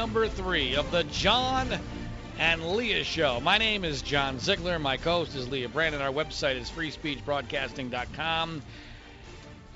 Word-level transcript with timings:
number 0.00 0.26
three 0.28 0.76
of 0.76 0.90
the 0.90 1.04
John 1.04 1.68
and 2.38 2.74
Leah 2.74 3.04
Show. 3.04 3.38
My 3.38 3.58
name 3.58 3.84
is 3.84 4.00
John 4.00 4.38
Ziegler. 4.38 4.78
My 4.78 4.96
co-host 4.96 5.36
is 5.36 5.46
Leah 5.50 5.68
Brandon. 5.68 6.00
Our 6.00 6.10
website 6.10 6.56
is 6.56 6.70
freespeechbroadcasting.com. 6.70 8.62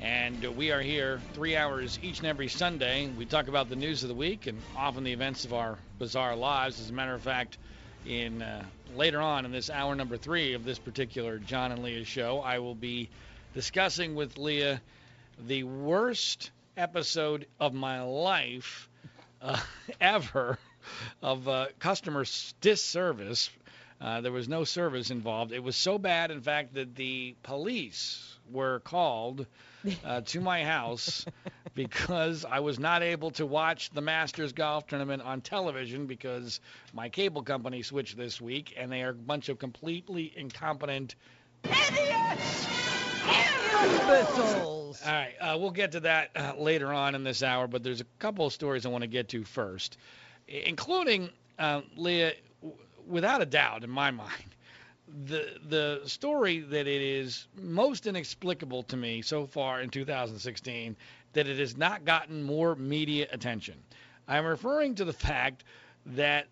And 0.00 0.56
we 0.56 0.72
are 0.72 0.80
here 0.80 1.20
three 1.34 1.56
hours 1.56 1.98
each 2.02 2.20
and 2.20 2.26
every 2.26 2.48
Sunday. 2.48 3.06
We 3.18 3.26
talk 3.26 3.48
about 3.48 3.68
the 3.68 3.76
news 3.76 4.02
of 4.02 4.08
the 4.08 4.14
week 4.14 4.46
and 4.46 4.62
often 4.74 5.04
the 5.04 5.12
events 5.12 5.44
of 5.44 5.52
our 5.52 5.76
bizarre 5.98 6.36
lives. 6.36 6.80
As 6.80 6.88
a 6.88 6.94
matter 6.94 7.12
of 7.12 7.20
fact, 7.20 7.58
in 8.06 8.40
uh, 8.40 8.64
later 8.96 9.20
on 9.20 9.44
in 9.44 9.52
this 9.52 9.68
hour 9.68 9.94
number 9.94 10.16
three 10.16 10.54
of 10.54 10.64
this 10.64 10.78
particular 10.78 11.38
John 11.38 11.70
and 11.70 11.82
Leah 11.82 12.06
show, 12.06 12.38
I 12.38 12.60
will 12.60 12.74
be 12.74 13.10
discussing 13.52 14.14
with 14.14 14.38
Leah 14.38 14.80
the 15.46 15.64
worst 15.64 16.50
episode 16.78 17.46
of 17.60 17.74
my 17.74 18.00
life 18.00 18.88
uh, 19.44 19.60
ever 20.00 20.58
of 21.22 21.48
uh, 21.48 21.66
customer 21.78 22.24
disservice. 22.60 23.50
Uh, 24.00 24.20
there 24.20 24.32
was 24.32 24.48
no 24.48 24.64
service 24.64 25.10
involved. 25.10 25.52
It 25.52 25.62
was 25.62 25.76
so 25.76 25.98
bad, 25.98 26.30
in 26.30 26.40
fact, 26.40 26.74
that 26.74 26.96
the 26.96 27.36
police 27.42 28.36
were 28.50 28.80
called 28.80 29.46
uh, 30.04 30.20
to 30.22 30.40
my 30.40 30.64
house 30.64 31.24
because 31.74 32.44
I 32.44 32.60
was 32.60 32.78
not 32.78 33.02
able 33.02 33.30
to 33.32 33.46
watch 33.46 33.90
the 33.90 34.00
Masters 34.00 34.52
Golf 34.52 34.86
Tournament 34.86 35.22
on 35.22 35.40
television 35.40 36.06
because 36.06 36.60
my 36.92 37.08
cable 37.08 37.42
company 37.42 37.82
switched 37.82 38.16
this 38.16 38.40
week, 38.40 38.74
and 38.76 38.90
they 38.90 39.02
are 39.02 39.10
a 39.10 39.14
bunch 39.14 39.48
of 39.48 39.58
completely 39.58 40.32
incompetent 40.36 41.14
idiots. 41.64 42.68
Imbeciles. 43.84 44.83
All 45.04 45.12
right, 45.12 45.34
uh, 45.40 45.56
we'll 45.58 45.70
get 45.70 45.92
to 45.92 46.00
that 46.00 46.30
uh, 46.36 46.52
later 46.58 46.92
on 46.92 47.14
in 47.14 47.24
this 47.24 47.42
hour, 47.42 47.66
but 47.66 47.82
there's 47.82 48.00
a 48.00 48.06
couple 48.18 48.46
of 48.46 48.52
stories 48.52 48.84
I 48.86 48.88
want 48.90 49.02
to 49.02 49.08
get 49.08 49.28
to 49.30 49.44
first, 49.44 49.96
including 50.46 51.30
uh, 51.58 51.82
Leah, 51.96 52.34
w- 52.62 52.78
without 53.06 53.42
a 53.42 53.46
doubt, 53.46 53.84
in 53.84 53.90
my 53.90 54.10
mind, 54.10 54.54
the 55.26 55.46
the 55.68 56.00
story 56.06 56.60
that 56.60 56.86
it 56.86 57.02
is 57.02 57.46
most 57.60 58.06
inexplicable 58.06 58.82
to 58.84 58.96
me 58.96 59.22
so 59.22 59.46
far 59.46 59.80
in 59.80 59.90
2016 59.90 60.96
that 61.34 61.46
it 61.48 61.58
has 61.58 61.76
not 61.76 62.04
gotten 62.04 62.42
more 62.42 62.74
media 62.74 63.26
attention. 63.30 63.74
I'm 64.26 64.44
referring 64.46 64.96
to 64.96 65.04
the 65.04 65.12
fact 65.12 65.64
that 66.06 66.46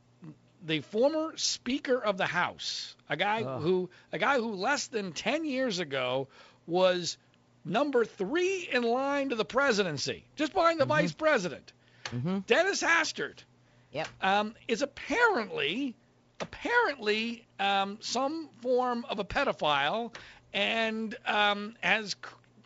the 0.64 0.80
former 0.80 1.36
Speaker 1.36 1.98
of 2.02 2.16
the 2.18 2.26
House, 2.26 2.94
a 3.08 3.16
guy 3.16 3.42
Ugh. 3.42 3.62
who 3.62 3.90
a 4.12 4.18
guy 4.18 4.36
who 4.36 4.52
less 4.52 4.88
than 4.88 5.12
10 5.12 5.44
years 5.44 5.78
ago 5.78 6.28
was 6.66 7.16
number 7.64 8.04
three 8.04 8.68
in 8.72 8.82
line 8.82 9.28
to 9.30 9.36
the 9.36 9.44
presidency, 9.44 10.24
just 10.36 10.52
behind 10.52 10.80
the 10.80 10.84
vice 10.86 11.12
president, 11.12 11.72
Mm-hmm. 12.06 12.40
Dennis 12.40 12.82
Hastert, 12.82 13.38
Yep. 13.92 14.08
um, 14.20 14.54
is 14.68 14.82
apparently 14.82 15.94
apparently 16.40 17.46
um, 17.58 17.98
some 18.00 18.48
form 18.60 19.06
of 19.08 19.18
a 19.18 19.24
pedophile 19.24 20.12
and 20.52 21.16
um, 21.26 21.74
has 21.80 22.10
c- 22.10 22.16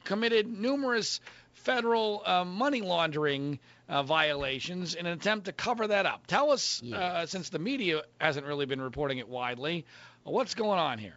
committed 0.05 0.47
numerous 0.49 1.21
federal 1.53 2.23
uh, 2.27 2.45
money 2.45 2.81
laundering 2.81 3.59
uh, 3.89 4.03
violations 4.03 4.95
in 4.95 5.07
an 5.07 5.13
attempt 5.13 5.45
to 5.47 5.53
cover 5.53 5.87
that 5.87 6.07
up. 6.07 6.27
Tell 6.27 6.51
us, 6.51 6.83
uh, 6.83 7.27
since 7.27 7.51
the 7.51 7.59
media 7.59 8.03
hasn't 8.21 8.47
really 8.47 8.67
been 8.67 8.81
reporting 8.81 9.19
it 9.19 9.29
widely, 9.29 9.85
uh, 10.27 10.31
what's 10.31 10.55
going 10.55 10.79
on 10.79 10.99
here? 10.99 11.15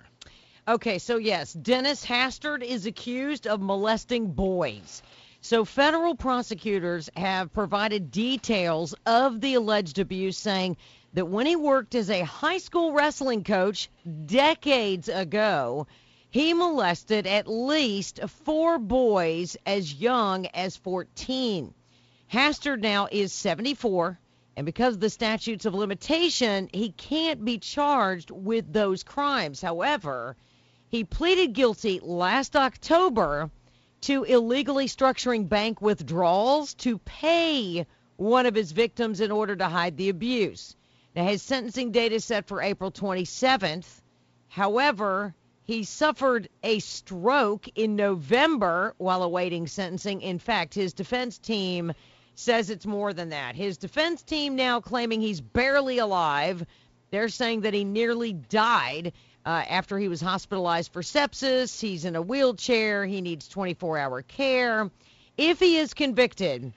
Okay, 0.70 1.00
so 1.00 1.18
yes, 1.18 1.52
Dennis 1.52 2.06
Hastert 2.06 2.62
is 2.62 2.86
accused 2.86 3.48
of 3.48 3.60
molesting 3.60 4.34
boys. 4.34 5.02
So 5.42 5.66
federal 5.66 6.14
prosecutors 6.14 7.10
have 7.18 7.52
provided 7.52 8.12
details 8.12 8.94
of 9.04 9.42
the 9.42 9.56
alleged 9.56 9.98
abuse, 9.98 10.38
saying 10.38 10.78
that 11.14 11.26
when 11.26 11.48
he 11.48 11.56
worked 11.56 11.96
as 11.96 12.12
a 12.12 12.22
high 12.24 12.60
school 12.60 12.94
wrestling 12.94 13.44
coach 13.44 13.90
decades 14.28 15.10
ago, 15.10 15.88
he 16.30 16.54
molested 16.54 17.26
at 17.26 17.48
least 17.48 18.20
four 18.28 18.78
boys 18.78 19.58
as 19.66 19.92
young 19.92 20.46
as 20.54 20.78
14. 20.78 21.74
Hastert 22.32 22.80
now 22.80 23.08
is 23.12 23.34
74, 23.34 24.20
and 24.56 24.68
because 24.68 24.94
of 24.94 25.02
the 25.02 25.10
statutes 25.10 25.66
of 25.66 25.74
limitation, 25.74 26.70
he 26.72 26.92
can't 26.92 27.44
be 27.44 27.58
charged 27.58 28.30
with 28.30 28.72
those 28.72 29.02
crimes. 29.02 29.64
However, 29.64 30.36
he 30.90 31.04
pleaded 31.04 31.54
guilty 31.54 32.00
last 32.02 32.56
October 32.56 33.50
to 34.02 34.24
illegally 34.24 34.88
structuring 34.88 35.48
bank 35.48 35.82
withdrawals 35.82 36.74
to 36.74 36.98
pay 37.00 37.86
one 38.18 38.46
of 38.46 38.56
his 38.56 38.72
victims 38.72 39.22
in 39.22 39.32
order 39.32 39.56
to 39.56 39.68
hide 39.68 39.98
the 39.98 40.10
abuse. 40.10 40.76
Now, 41.16 41.26
his 41.26 41.42
sentencing 41.42 41.92
date 41.92 42.12
is 42.12 42.26
set 42.26 42.48
for 42.48 42.62
April 42.62 42.92
27th. 42.92 44.02
However, 44.48 45.36
he 45.64 45.84
suffered 45.84 46.50
a 46.64 46.80
stroke 46.80 47.68
in 47.76 47.96
November 47.96 48.96
while 48.98 49.22
awaiting 49.22 49.68
sentencing. 49.68 50.22
In 50.22 50.40
fact, 50.40 50.74
his 50.74 50.94
defense 50.94 51.38
team 51.38 51.94
says 52.34 52.70
it's 52.70 52.86
more 52.86 53.14
than 53.14 53.30
that. 53.30 53.56
His 53.56 53.78
defense 53.78 54.24
team 54.24 54.56
now 54.56 54.80
claiming 54.80 55.22
he's 55.22 55.42
barely 55.42 56.00
alive. 56.00 56.66
They're 57.12 57.30
saying 57.30 57.62
that 57.62 57.74
he 57.74 57.84
nearly 57.84 58.34
died 58.34 59.14
uh, 59.46 59.64
after 59.70 59.98
he 59.98 60.08
was 60.08 60.22
hospitalized 60.22 60.92
for 60.92 61.02
sepsis. 61.02 61.80
He's 61.80 62.06
in 62.06 62.16
a 62.16 62.22
wheelchair. 62.22 63.06
He 63.06 63.22
needs 63.22 63.48
24 63.48 63.98
hour 63.98 64.22
care. 64.22 64.90
If 65.38 65.60
he 65.60 65.78
is 65.78 65.94
convicted, 65.94 66.74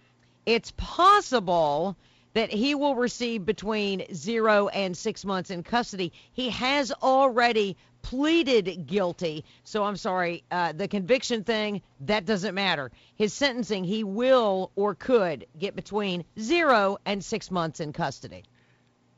it's 0.47 0.73
possible 0.77 1.97
that 2.35 2.51
he 2.51 2.75
will 2.75 2.95
receive 2.95 3.45
between 3.45 4.15
zero 4.15 4.69
and 4.69 4.97
six 4.97 5.25
months 5.25 5.51
in 5.51 5.63
custody. 5.63 6.13
He 6.33 6.51
has 6.51 6.93
already 6.93 7.77
pleaded 8.03 8.87
guilty. 8.87 9.45
So 9.65 9.85
I'm 9.85 9.97
sorry, 9.97 10.43
uh, 10.51 10.73
the 10.73 10.89
conviction 10.89 11.45
thing, 11.45 11.83
that 12.01 12.27
doesn't 12.27 12.55
matter. 12.55 12.91
His 13.17 13.33
sentencing, 13.33 13.85
he 13.85 14.05
will 14.05 14.71
or 14.75 14.95
could 14.95 15.47
get 15.59 15.77
between 15.77 16.25
zero 16.39 16.99
and 17.07 17.25
six 17.25 17.51
months 17.51 17.81
in 17.81 17.93
custody. 17.93 18.45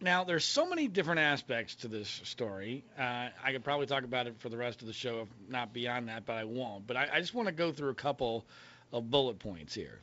Now, 0.01 0.25
there's 0.25 0.45
so 0.45 0.67
many 0.69 0.87
different 0.89 1.21
aspects 1.21 1.77
to 1.77 1.89
this 1.89 2.21
story. 2.25 2.85
Uh, 2.99 3.29
I 3.43 3.53
could 3.53 3.65
probably 3.65 3.87
talk 3.87 4.05
about 4.05 4.27
it 4.27 4.35
for 4.39 4.49
the 4.49 4.57
rest 4.57 4.83
of 4.83 4.87
the 4.87 4.93
show, 4.93 5.21
if 5.23 5.29
not 5.49 5.73
beyond 5.73 6.09
that, 6.09 6.27
but 6.27 6.35
I 6.35 6.45
won't. 6.45 6.87
But 6.87 6.97
I, 6.97 7.09
I 7.15 7.21
just 7.21 7.35
want 7.35 7.49
to 7.49 7.53
go 7.55 7.73
through 7.73 7.91
a 7.91 7.95
couple 7.95 8.45
of 8.93 9.11
bullet 9.11 9.39
points 9.39 9.75
here. 9.75 10.01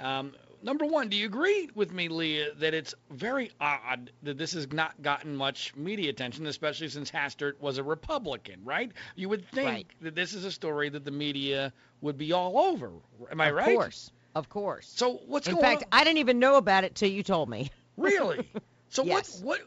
Um, 0.00 0.32
number 0.62 0.84
one, 0.84 1.08
do 1.08 1.16
you 1.16 1.26
agree 1.26 1.70
with 1.74 1.92
me, 1.92 2.08
Leah, 2.08 2.54
that 2.58 2.74
it's 2.74 2.94
very 3.10 3.52
odd 3.60 4.10
that 4.24 4.36
this 4.36 4.52
has 4.54 4.72
not 4.72 5.00
gotten 5.00 5.36
much 5.36 5.74
media 5.76 6.10
attention, 6.10 6.46
especially 6.46 6.88
since 6.88 7.10
Hastert 7.10 7.60
was 7.60 7.78
a 7.78 7.82
Republican, 7.84 8.60
right? 8.64 8.90
You 9.14 9.28
would 9.28 9.48
think 9.50 9.68
Right. 9.68 9.86
that 10.00 10.14
this 10.14 10.34
is 10.34 10.44
a 10.44 10.50
story 10.52 10.88
that 10.88 11.04
the 11.04 11.12
media 11.12 11.72
would 12.00 12.18
be 12.18 12.32
all 12.32 12.58
over. 12.58 12.90
Am 13.30 13.40
I 13.40 13.48
of 13.48 13.54
right? 13.54 13.68
Of 13.68 13.74
course. 13.74 14.10
Of 14.34 14.48
course. 14.48 14.92
So 14.96 15.20
what's 15.26 15.46
going 15.46 15.58
on? 15.58 15.60
in 15.60 15.62
going 15.62 15.78
fact, 15.80 15.94
on? 15.94 16.00
I 16.00 16.04
didn't 16.04 16.18
even 16.18 16.38
know 16.40 16.56
about 16.56 16.84
it 16.84 16.94
till 16.94 17.08
you 17.10 17.22
told 17.22 17.48
me. 17.48 17.70
Really? 17.96 18.46
So 18.88 19.02
Yes. 19.02 19.40
what 19.40 19.42
what 19.42 19.60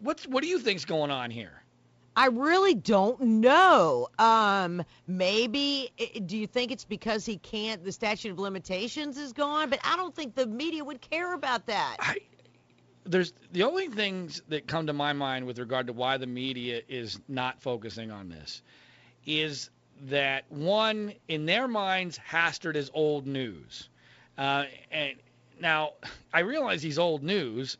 what's 0.00 0.26
what 0.26 0.42
do 0.42 0.48
you 0.48 0.58
think's 0.58 0.84
going 0.84 1.10
on 1.10 1.30
here? 1.30 1.62
I 2.16 2.28
really 2.28 2.74
don't 2.74 3.20
know. 3.20 4.08
Um, 4.18 4.82
maybe 5.06 5.90
do 6.24 6.36
you 6.38 6.46
think 6.46 6.72
it's 6.72 6.84
because 6.84 7.26
he 7.26 7.36
can't? 7.36 7.84
The 7.84 7.92
statute 7.92 8.32
of 8.32 8.38
limitations 8.38 9.18
is 9.18 9.32
gone, 9.32 9.68
but 9.68 9.80
I 9.84 9.96
don't 9.96 10.14
think 10.14 10.34
the 10.34 10.46
media 10.46 10.82
would 10.82 11.00
care 11.02 11.34
about 11.34 11.66
that. 11.66 11.96
I 12.00 12.18
there's 13.04 13.32
the 13.52 13.62
only 13.62 13.88
things 13.88 14.42
that 14.48 14.66
come 14.66 14.86
to 14.86 14.92
my 14.92 15.12
mind 15.12 15.46
with 15.46 15.58
regard 15.58 15.86
to 15.86 15.92
why 15.92 16.16
the 16.16 16.26
media 16.26 16.82
is 16.88 17.20
not 17.28 17.60
focusing 17.62 18.10
on 18.10 18.28
this 18.28 18.62
is 19.24 19.70
that 20.02 20.44
one 20.50 21.12
in 21.28 21.46
their 21.46 21.68
minds 21.68 22.18
Hastert 22.18 22.76
is 22.76 22.90
old 22.92 23.26
news. 23.26 23.88
Uh, 24.36 24.64
and 24.90 25.14
now 25.60 25.92
I 26.32 26.40
realize 26.40 26.82
he's 26.82 26.98
old 26.98 27.22
news, 27.22 27.76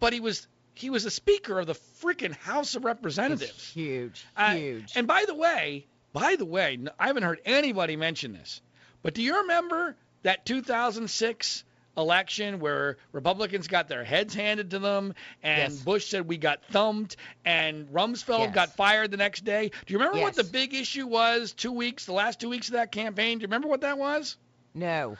but 0.00 0.12
he 0.12 0.20
was 0.20 0.46
he 0.74 0.88
was 0.90 1.04
a 1.04 1.10
speaker 1.10 1.58
of 1.60 1.66
the 1.66 1.74
freaking 1.74 2.34
House 2.34 2.74
of 2.74 2.80
It's 2.82 2.86
Representatives. 2.86 3.72
huge, 3.72 4.24
Uh, 4.36 4.54
huge. 4.54 4.92
And 4.96 5.06
by 5.06 5.24
the 5.26 5.34
way, 5.34 5.86
by 6.12 6.36
the 6.36 6.44
way, 6.44 6.78
I 6.98 7.06
haven't 7.08 7.22
heard 7.24 7.40
anybody 7.44 7.96
mention 7.96 8.32
this, 8.32 8.62
but 9.02 9.14
do 9.14 9.22
you 9.22 9.42
remember 9.42 9.96
that 10.22 10.44
2006 10.46 11.64
election 11.96 12.60
where 12.60 12.96
Republicans 13.12 13.66
got 13.66 13.88
their 13.88 14.04
heads 14.04 14.32
handed 14.34 14.70
to 14.70 14.78
them 14.78 15.12
and 15.42 15.72
Yes. 15.72 15.82
Bush 15.82 16.06
said 16.06 16.26
we 16.26 16.38
got 16.38 16.64
thumped 16.66 17.16
and 17.44 17.88
Rumsfeld 17.88 18.38
Yes. 18.46 18.54
got 18.54 18.76
fired 18.76 19.10
the 19.10 19.16
next 19.18 19.44
day? 19.44 19.70
Do 19.86 19.92
you 19.92 19.98
remember 19.98 20.20
what 20.20 20.34
the 20.34 20.44
big 20.44 20.72
issue 20.72 21.06
was 21.06 21.52
2 21.52 21.72
weeks 21.72 22.06
the 22.06 22.12
last 22.12 22.40
2 22.40 22.48
weeks 22.48 22.68
of 22.68 22.74
that 22.74 22.92
campaign? 22.92 23.38
Do 23.38 23.42
you 23.42 23.48
remember 23.48 23.68
what 23.68 23.82
that 23.82 23.98
was? 23.98 24.36
no. 24.72 25.16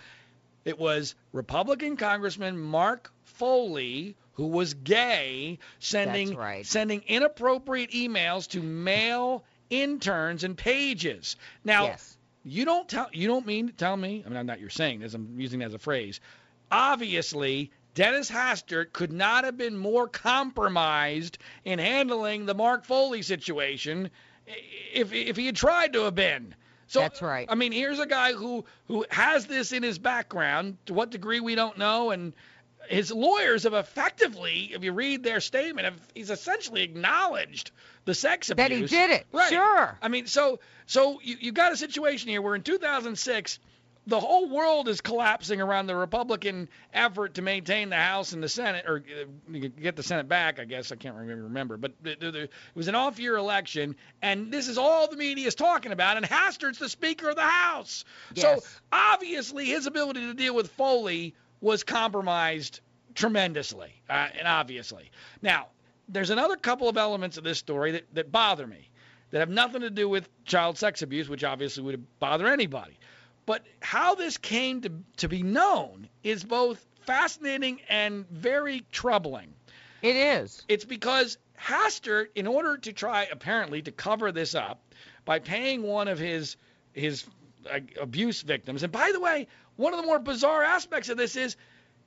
It 0.65 0.79
was 0.79 1.15
Republican 1.33 1.97
Congressman 1.97 2.59
Mark 2.59 3.11
Foley, 3.25 4.15
who 4.35 4.47
was 4.47 4.75
gay, 4.75 5.59
sending 5.79 6.35
right. 6.35 6.67
sending 6.67 7.03
inappropriate 7.07 7.91
emails 7.91 8.49
to 8.49 8.63
male 8.63 9.45
interns 9.71 10.45
and 10.45 10.57
pages. 10.57 11.37
Now, 11.65 11.85
yes. 11.85 12.17
you 12.45 12.65
don't 12.65 12.89
tell 12.89 13.09
you 13.13 13.29
don't 13.29 13.47
mean 13.47 13.69
to 13.69 13.73
tell 13.73 13.97
me. 13.97 14.23
I 14.25 14.29
mean, 14.29 14.39
I'm 14.39 14.47
not 14.47 14.61
you're 14.61 14.71
saying 14.71 15.01
this. 15.01 15.15
I'm 15.15 15.39
using 15.39 15.61
it 15.63 15.67
as 15.67 15.75
a 15.75 15.79
phrase. 15.79 16.21
Obviously, 16.71 17.71
Dennis 17.95 18.31
Hastert 18.31 18.93
could 18.93 19.13
not 19.13 19.45
have 19.45 19.57
been 19.57 19.77
more 19.77 20.09
compromised 20.09 21.39
in 21.65 21.79
handling 21.79 22.47
the 22.47 22.55
Mark 22.55 22.85
Foley 22.85 23.23
situation 23.23 24.11
if 24.93 25.13
if 25.13 25.37
he 25.37 25.47
had 25.47 25.57
tried 25.57 25.93
to 25.95 26.05
have 26.05 26.15
been. 26.15 26.55
So 26.87 27.01
That's 27.01 27.23
right. 27.23 27.47
I 27.49 27.55
mean, 27.55 27.71
here's 27.71 28.01
a 28.01 28.07
guy 28.07 28.33
who 28.33 28.65
who 28.89 29.05
has 29.11 29.47
this 29.47 29.73
in 29.73 29.83
his 29.83 29.99
background. 29.99 30.77
To 30.87 30.95
what 30.95 31.11
degree 31.11 31.41
we 31.41 31.55
don't 31.55 31.79
know, 31.79 32.11
and 32.11 32.33
his 32.91 33.13
lawyers 33.13 33.63
have 33.63 33.75
effectively, 33.75 34.73
if 34.75 34.83
you 34.83 34.93
read 34.93 35.23
their 35.23 35.41
statement, 35.41 35.85
have, 35.85 36.01
he's 36.15 36.31
essentially 36.31 36.83
acknowledged 36.83 37.71
the 38.05 38.15
sex 38.15 38.51
abuse. 38.51 38.69
That 38.69 38.77
he 38.77 38.87
did 38.87 39.11
it. 39.11 39.27
Right. 39.33 39.49
Sure. 39.49 39.99
I 40.03 40.09
mean, 40.09 40.27
so 40.27 40.59
so 40.87 41.21
you 41.23 41.37
you 41.41 41.53
got 41.53 41.73
a 41.73 41.77
situation 41.77 42.29
here 42.29 42.43
where 42.43 42.55
in 42.55 42.63
2006 42.63 43.59
the 44.07 44.19
whole 44.19 44.49
world 44.49 44.89
is 44.89 45.01
collapsing 45.01 45.61
around 45.61 45.87
the 45.87 45.95
Republican 45.95 46.69
effort 46.93 47.35
to 47.35 47.43
maintain 47.43 47.91
the 47.91 47.97
House 47.97 48.33
and 48.33 48.43
the 48.43 48.49
Senate, 48.49 48.87
or 48.89 49.05
uh, 49.23 49.59
get 49.81 49.95
the 49.95 50.03
Senate 50.03 50.27
back. 50.27 50.59
I 50.59 50.65
guess 50.65 50.91
I 50.91 50.97
can't 50.97 51.15
remember, 51.15 51.45
remember. 51.45 51.77
but 51.77 51.93
it 52.05 52.51
was 52.75 52.89
an 52.89 52.95
off-year 52.97 53.37
election, 53.37 53.95
and 54.23 54.51
this 54.51 54.69
is 54.69 54.79
all 54.79 55.09
the 55.09 55.17
media 55.17 55.47
is 55.47 55.55
talking 55.55 55.93
about. 55.93 56.17
And 56.17 56.27
Hastert's 56.27 56.79
the 56.79 56.89
Speaker 56.89 57.29
of 57.29 57.37
the 57.37 57.43
House, 57.43 58.05
yes. 58.35 58.43
so 58.43 58.69
obviously 58.91 59.67
his 59.67 59.87
ability 59.87 60.21
to 60.21 60.35
deal 60.35 60.55
with 60.55 60.71
Foley 60.73 61.35
was 61.61 61.85
compromised 61.85 62.81
tremendously, 63.15 63.93
uh, 64.09 64.29
and 64.39 64.47
obviously. 64.47 65.11
Now, 65.43 65.67
there's 66.09 66.31
another 66.31 66.57
couple 66.57 66.89
of 66.89 66.97
elements 66.97 67.37
of 67.37 67.45
this 67.45 67.59
story 67.59 67.93
that, 67.93 68.15
that 68.15 68.33
bother 68.33 68.67
me 68.67 68.89
that 69.31 69.39
have 69.41 69.51
nothing 69.51 69.83
to 69.83 69.91
do 69.91 70.09
with 70.09 70.29
child 70.45 70.77
sex 70.77 71.03
abuse, 71.03 71.29
which 71.29 71.45
obviously 71.45 71.83
would 71.85 72.05
bother 72.19 72.49
anybody. 72.49 72.99
But 73.47 73.65
how 73.81 74.15
this 74.15 74.37
came 74.37 74.81
to, 74.83 74.93
to 75.19 75.29
be 75.29 75.43
known 75.43 76.09
is 76.23 76.45
both 76.45 76.85
fascinating 77.07 77.81
and 77.89 78.29
very 78.29 78.85
troubling. 78.93 79.53
It 80.03 80.17
is. 80.17 80.65
It's 80.69 80.85
because 80.85 81.39
Hastert, 81.59 82.29
in 82.35 82.47
order 82.47 82.77
to 82.79 82.93
try 82.93 83.29
apparently 83.31 83.83
to 83.83 83.93
cover 83.93 84.33
this 84.33 84.55
up 84.55 84.81
by 85.25 85.39
paying 85.39 85.83
one 85.83 86.09
of 86.09 86.19
his 86.19 86.57
his 86.93 87.25
abuse 88.01 88.43
victims, 88.43 88.83
and 88.83 88.93
by 88.93 89.11
the 89.13 89.21
way, 89.21 89.47
one 89.77 89.93
of 89.93 90.01
the 90.01 90.07
more 90.07 90.19
bizarre 90.19 90.63
aspects 90.63 91.09
of 91.09 91.17
this 91.17 91.37
is 91.37 91.57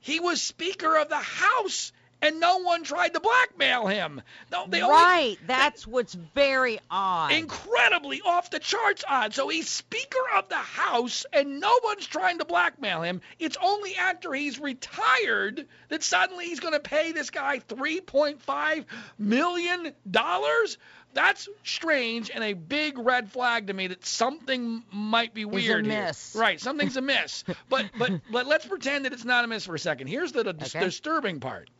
he 0.00 0.20
was 0.20 0.42
Speaker 0.42 0.96
of 0.96 1.08
the 1.08 1.16
House 1.16 1.92
and 2.24 2.40
no 2.40 2.58
one 2.58 2.82
tried 2.82 3.12
to 3.12 3.20
blackmail 3.20 3.86
him. 3.86 4.22
No, 4.50 4.66
they 4.66 4.80
right. 4.80 5.22
Only, 5.22 5.38
That's 5.46 5.86
what's 5.86 6.14
very 6.14 6.78
odd. 6.90 7.32
Incredibly 7.32 8.22
off 8.22 8.50
the 8.50 8.58
charts 8.58 9.04
odd. 9.06 9.34
So 9.34 9.48
he's 9.48 9.68
Speaker 9.68 10.18
of 10.36 10.48
the 10.48 10.56
House, 10.56 11.26
and 11.32 11.60
no 11.60 11.80
one's 11.84 12.06
trying 12.06 12.38
to 12.38 12.44
blackmail 12.44 13.02
him. 13.02 13.20
It's 13.38 13.58
only 13.62 13.96
after 13.96 14.32
he's 14.32 14.58
retired 14.58 15.66
that 15.88 16.02
suddenly 16.02 16.46
he's 16.46 16.60
going 16.60 16.72
to 16.72 16.80
pay 16.80 17.12
this 17.12 17.30
guy 17.30 17.58
3.5 17.58 18.84
million 19.18 19.92
dollars. 20.10 20.78
That's 21.12 21.48
strange 21.62 22.30
and 22.34 22.42
a 22.42 22.54
big 22.54 22.98
red 22.98 23.30
flag 23.30 23.68
to 23.68 23.72
me 23.72 23.86
that 23.86 24.04
something 24.04 24.82
might 24.90 25.32
be 25.32 25.44
weird. 25.44 25.86
Right, 26.34 26.60
something's 26.60 26.96
amiss. 27.04 27.44
but 27.68 27.86
but 27.96 28.12
but 28.32 28.46
let's 28.46 28.66
pretend 28.66 29.04
that 29.04 29.12
it's 29.12 29.24
not 29.24 29.44
amiss 29.44 29.66
for 29.66 29.76
a 29.76 29.78
second. 29.78 30.08
Here's 30.08 30.32
the, 30.32 30.42
the 30.42 30.50
okay. 30.50 30.80
disturbing 30.80 31.38
part 31.38 31.70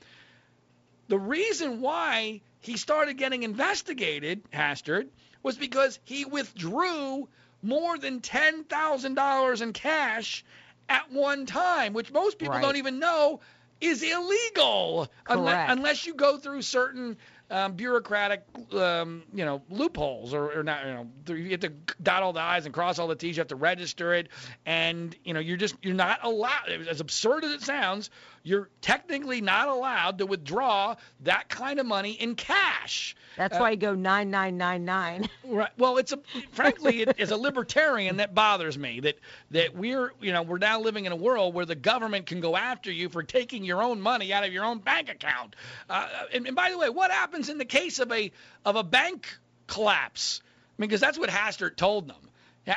the 1.14 1.20
reason 1.20 1.80
why 1.80 2.40
he 2.58 2.76
started 2.76 3.14
getting 3.16 3.44
investigated, 3.44 4.42
Hastert, 4.52 5.06
was 5.44 5.56
because 5.56 6.00
he 6.02 6.24
withdrew 6.24 7.28
more 7.62 7.96
than 7.96 8.20
$10,000 8.20 9.62
in 9.62 9.72
cash 9.72 10.44
at 10.88 11.12
one 11.12 11.46
time, 11.46 11.92
which 11.92 12.10
most 12.10 12.36
people 12.36 12.56
right. 12.56 12.62
don't 12.62 12.78
even 12.78 12.98
know 12.98 13.38
is 13.80 14.02
illegal 14.02 15.08
unless, 15.28 15.70
unless, 15.70 16.04
you 16.04 16.14
go 16.14 16.36
through 16.36 16.62
certain 16.62 17.16
um, 17.50 17.74
bureaucratic, 17.74 18.44
um, 18.72 19.22
you 19.34 19.44
know, 19.44 19.62
loopholes 19.68 20.32
or, 20.32 20.58
or, 20.58 20.62
not. 20.62 20.86
You 20.86 20.92
know, 20.92 21.34
you 21.34 21.50
have 21.50 21.60
to 21.60 21.72
dot 22.02 22.22
all 22.22 22.32
the 22.32 22.40
i's 22.40 22.64
and 22.64 22.74
cross 22.74 22.98
all 22.98 23.06
the 23.06 23.14
t's. 23.14 23.36
You 23.36 23.40
have 23.40 23.48
to 23.48 23.56
register 23.56 24.14
it, 24.14 24.28
and 24.64 25.14
you 25.24 25.34
know, 25.34 25.40
you're 25.40 25.56
just 25.56 25.76
you're 25.82 25.94
not 25.94 26.20
allowed. 26.22 26.70
As 26.88 27.00
absurd 27.00 27.44
as 27.44 27.52
it 27.52 27.62
sounds, 27.62 28.10
you're 28.44 28.70
technically 28.80 29.40
not 29.40 29.68
allowed 29.68 30.18
to 30.18 30.26
withdraw 30.26 30.96
that 31.20 31.48
kind 31.48 31.78
of 31.78 31.86
money 31.86 32.12
in 32.12 32.34
cash. 32.34 33.16
That's 33.36 33.56
uh, 33.56 33.60
why 33.60 33.70
you 33.70 33.76
go 33.76 33.94
nine 33.94 34.30
nine 34.30 34.56
nine 34.56 34.84
nine. 34.84 35.28
Right. 35.46 35.70
Well, 35.78 35.98
it's 35.98 36.12
a 36.12 36.18
frankly, 36.52 37.02
it, 37.02 37.20
as 37.20 37.30
a 37.30 37.36
libertarian, 37.36 38.16
that 38.16 38.34
bothers 38.34 38.78
me. 38.78 39.00
That 39.00 39.18
that 39.50 39.76
we're 39.76 40.12
you 40.20 40.32
know 40.32 40.42
we're 40.42 40.58
now 40.58 40.80
living 40.80 41.04
in 41.04 41.12
a 41.12 41.16
world 41.16 41.54
where 41.54 41.66
the 41.66 41.74
government 41.74 42.26
can 42.26 42.40
go 42.40 42.56
after 42.56 42.90
you 42.90 43.08
for 43.08 43.22
taking 43.22 43.64
your 43.64 43.82
own 43.82 44.00
money 44.00 44.32
out 44.32 44.44
of 44.44 44.52
your 44.52 44.64
own 44.64 44.78
bank 44.78 45.10
account. 45.10 45.56
Uh, 45.90 46.08
and, 46.32 46.46
and 46.46 46.56
by 46.56 46.70
the 46.70 46.78
way, 46.78 46.88
what 46.88 47.10
happens 47.34 47.48
in 47.48 47.58
the 47.58 47.64
case 47.64 47.98
of 47.98 48.12
a 48.12 48.30
of 48.64 48.76
a 48.76 48.84
bank 48.84 49.26
collapse? 49.66 50.40
I 50.44 50.82
mean, 50.82 50.88
because 50.88 51.00
that's 51.00 51.18
what 51.18 51.30
Hastert 51.30 51.76
told 51.76 52.08
them 52.08 52.16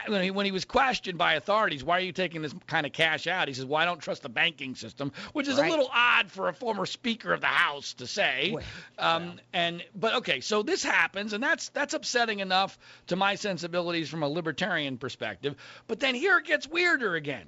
when 0.07 0.21
he, 0.21 0.31
when 0.31 0.45
he 0.45 0.51
was 0.51 0.65
questioned 0.65 1.17
by 1.17 1.35
authorities, 1.35 1.83
why 1.83 1.97
are 1.97 2.01
you 2.01 2.11
taking 2.11 2.41
this 2.41 2.53
kind 2.65 2.85
of 2.85 2.91
cash 2.91 3.25
out? 3.25 3.47
He 3.47 3.53
says, 3.53 3.65
well, 3.65 3.81
I 3.81 3.85
don't 3.85 4.01
trust 4.01 4.21
the 4.21 4.29
banking 4.29 4.75
system, 4.75 5.13
which 5.31 5.47
is 5.47 5.57
right. 5.57 5.67
a 5.67 5.69
little 5.69 5.89
odd 5.93 6.29
for 6.29 6.49
a 6.49 6.53
former 6.53 6.85
Speaker 6.85 7.31
of 7.31 7.39
the 7.39 7.47
House 7.47 7.93
to 7.95 8.07
say. 8.07 8.51
Well, 8.53 8.63
um. 8.99 9.39
And 9.53 9.83
but 9.95 10.15
okay, 10.15 10.41
so 10.41 10.63
this 10.63 10.83
happens, 10.83 11.33
and 11.33 11.43
that's 11.43 11.69
that's 11.69 11.93
upsetting 11.93 12.39
enough 12.39 12.77
to 13.07 13.15
my 13.15 13.35
sensibilities 13.35 14.09
from 14.09 14.23
a 14.23 14.27
libertarian 14.27 14.97
perspective. 14.97 15.55
But 15.87 15.99
then 15.99 16.15
here 16.15 16.37
it 16.37 16.45
gets 16.45 16.67
weirder 16.67 17.15
again. 17.15 17.47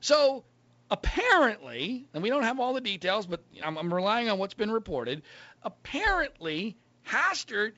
So 0.00 0.44
apparently, 0.90 2.06
and 2.14 2.22
we 2.22 2.28
don't 2.28 2.42
have 2.42 2.60
all 2.60 2.74
the 2.74 2.80
details, 2.80 3.26
but 3.26 3.42
I'm, 3.62 3.76
I'm 3.76 3.92
relying 3.92 4.28
on 4.28 4.38
what's 4.38 4.54
been 4.54 4.70
reported. 4.70 5.22
Apparently, 5.62 6.76
Hastert 7.06 7.72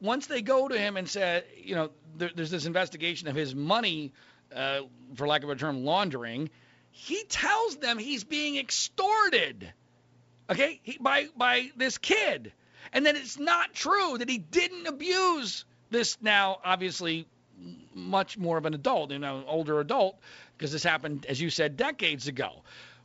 once 0.00 0.26
they 0.26 0.42
go 0.42 0.68
to 0.68 0.78
him 0.78 0.96
and 0.96 1.08
say, 1.08 1.42
you 1.62 1.74
know, 1.74 1.90
there, 2.16 2.30
there's 2.34 2.50
this 2.50 2.66
investigation 2.66 3.28
of 3.28 3.36
his 3.36 3.54
money, 3.54 4.12
uh, 4.54 4.80
for 5.14 5.26
lack 5.26 5.42
of 5.42 5.50
a 5.50 5.56
term, 5.56 5.84
laundering, 5.84 6.50
he 6.90 7.24
tells 7.24 7.76
them 7.76 7.98
he's 7.98 8.24
being 8.24 8.56
extorted, 8.56 9.72
okay, 10.50 10.80
he, 10.82 10.98
by 10.98 11.26
by 11.36 11.70
this 11.76 11.98
kid, 11.98 12.52
and 12.92 13.06
that 13.06 13.16
it's 13.16 13.38
not 13.38 13.74
true 13.74 14.18
that 14.18 14.28
he 14.28 14.38
didn't 14.38 14.86
abuse 14.86 15.64
this 15.90 16.16
now 16.20 16.58
obviously 16.64 17.26
much 17.94 18.38
more 18.38 18.56
of 18.56 18.66
an 18.66 18.74
adult, 18.74 19.10
you 19.10 19.18
know, 19.18 19.44
older 19.46 19.80
adult, 19.80 20.18
because 20.58 20.72
this 20.72 20.82
happened, 20.82 21.24
as 21.26 21.40
you 21.40 21.50
said, 21.50 21.76
decades 21.76 22.26
ago. 22.26 22.62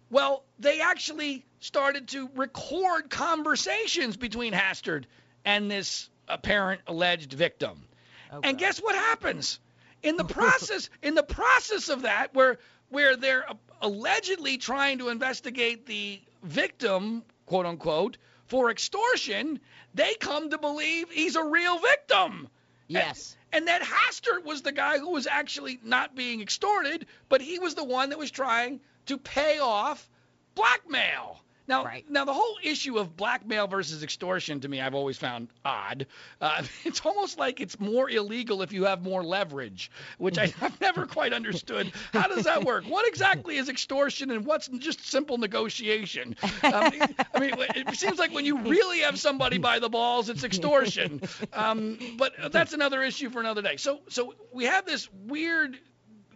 Well, 0.10 0.44
they 0.60 0.82
actually 0.82 1.46
started 1.60 2.10
to 2.10 2.30
record 2.36 3.10
conversations 3.10 4.18
between 4.18 4.54
Hastert 4.54 5.06
and 5.46 5.70
this 5.70 6.10
apparent 6.28 6.82
alleged 6.88 7.32
victim. 7.34 7.88
Okay. 8.34 8.50
And 8.50 8.58
guess 8.58 8.80
what 8.80 8.96
happens? 8.96 9.60
In 10.02 10.18
the 10.18 10.26
process 10.26 10.90
in 11.04 11.16
the 11.16 11.24
process 11.24 11.90
of 11.90 12.02
that 12.02 12.34
where 12.34 12.58
where 12.90 13.16
they're 13.16 13.46
allegedly 13.82 14.58
trying 14.58 15.00
to 15.00 15.10
investigate 15.10 15.86
the 15.86 16.20
victim, 16.44 17.24
quote 17.46 17.66
unquote, 17.66 18.18
for 18.48 18.70
extortion, 18.70 19.60
they 19.94 20.16
come 20.16 20.50
to 20.50 20.58
believe 20.58 21.10
he's 21.10 21.36
a 21.36 21.44
real 21.44 21.80
victim. 21.80 22.48
Yes. 22.88 23.36
And, 23.54 23.68
that 23.68 23.84
Hastert 23.84 24.44
was 24.44 24.64
the 24.64 24.72
guy 24.72 24.98
who 24.98 25.12
was 25.12 25.28
actually 25.28 25.80
not 25.84 26.16
being 26.16 26.42
extorted, 26.42 27.06
but 27.30 27.40
he 27.40 27.60
was 27.60 27.76
the 27.76 27.84
one 27.84 28.10
that 28.10 28.18
was 28.18 28.32
trying 28.32 28.82
to 29.06 29.18
pay 29.18 29.60
off 29.60 30.10
blackmail. 30.56 31.40
Now, 31.68 31.86
right. 31.86 32.10
now 32.10 32.26
the 32.26 32.34
whole 32.34 32.58
issue 32.62 32.98
of 32.98 33.16
blackmail 33.16 33.68
versus 33.68 34.04
extortion 34.04 34.60
to 34.62 34.68
me, 34.68 34.82
I've 34.82 34.96
always 34.96 35.18
found 35.18 35.48
odd. 35.64 36.08
Uh, 36.42 36.64
it's 36.84 37.02
almost 37.06 37.38
like 37.38 37.62
it's 37.62 37.80
more 37.80 38.10
illegal 38.10 38.62
if 38.62 38.74
you 38.74 38.86
have 38.86 39.04
more 39.04 39.24
leverage, 39.24 39.90
which 40.18 40.38
I, 40.38 40.48
have 40.60 40.80
never 40.82 41.06
quite 41.06 41.34
understood. 41.34 41.92
How 42.12 42.28
does 42.28 42.44
that 42.46 42.64
work? 42.64 42.86
What 42.86 43.08
exactly 43.08 43.58
is 43.58 43.70
extortion, 43.70 44.32
and 44.32 44.46
what's 44.46 44.68
just 44.68 45.06
simple 45.06 45.38
negotiation? 45.38 46.36
Um, 46.64 46.92
I 47.34 47.40
mean, 47.40 47.54
it 47.58 47.96
seems 47.96 48.20
like 48.20 48.34
when 48.34 48.46
you 48.46 48.58
really 48.60 49.00
have 49.00 49.20
somebody 49.20 49.58
by 49.58 49.80
the 49.80 49.90
balls, 49.90 50.30
it's 50.30 50.44
extortion. 50.44 51.22
Um, 51.54 51.98
but 52.18 52.34
that's 52.52 52.74
another 52.74 53.04
issue 53.04 53.30
for 53.30 53.40
another 53.40 53.62
day. 53.62 53.78
So, 53.78 54.02
so 54.10 54.34
we 54.52 54.66
have 54.66 54.86
this 54.86 55.10
weird 55.12 55.78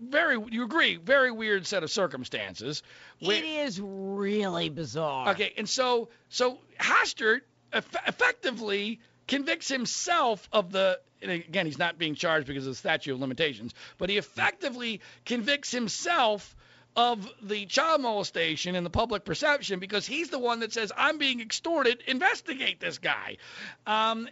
very 0.01 0.37
you 0.51 0.63
agree 0.63 0.97
very 0.97 1.31
weird 1.31 1.65
set 1.65 1.83
of 1.83 1.91
circumstances 1.91 2.83
it 3.19 3.43
is 3.43 3.79
really 3.81 4.69
bizarre. 4.69 5.29
Okay 5.29 5.53
and 5.57 5.67
so 5.67 6.09
so 6.29 6.59
hastert 6.79 7.41
eff- 7.73 8.07
effectively 8.07 8.99
convicts 9.27 9.67
himself 9.67 10.47
of 10.51 10.71
the 10.71 10.99
and 11.21 11.31
again 11.31 11.65
he's 11.65 11.79
not 11.79 11.97
being 11.97 12.15
charged 12.15 12.47
because 12.47 12.65
of 12.65 12.73
the 12.73 12.77
statute 12.77 13.13
of 13.13 13.19
limitations 13.19 13.73
but 13.97 14.09
he 14.09 14.17
effectively 14.17 15.01
convicts 15.25 15.71
himself 15.71 16.55
of 16.95 17.29
the 17.43 17.65
child 17.67 18.01
molestation 18.01 18.75
and 18.75 18.85
the 18.85 18.89
public 18.89 19.23
perception 19.23 19.79
because 19.79 20.05
he's 20.05 20.29
the 20.29 20.39
one 20.39 20.61
that 20.61 20.73
says 20.73 20.91
i'm 20.97 21.17
being 21.17 21.41
extorted 21.41 22.01
investigate 22.07 22.79
this 22.79 22.97
guy. 22.97 23.37
Um, 23.85 24.27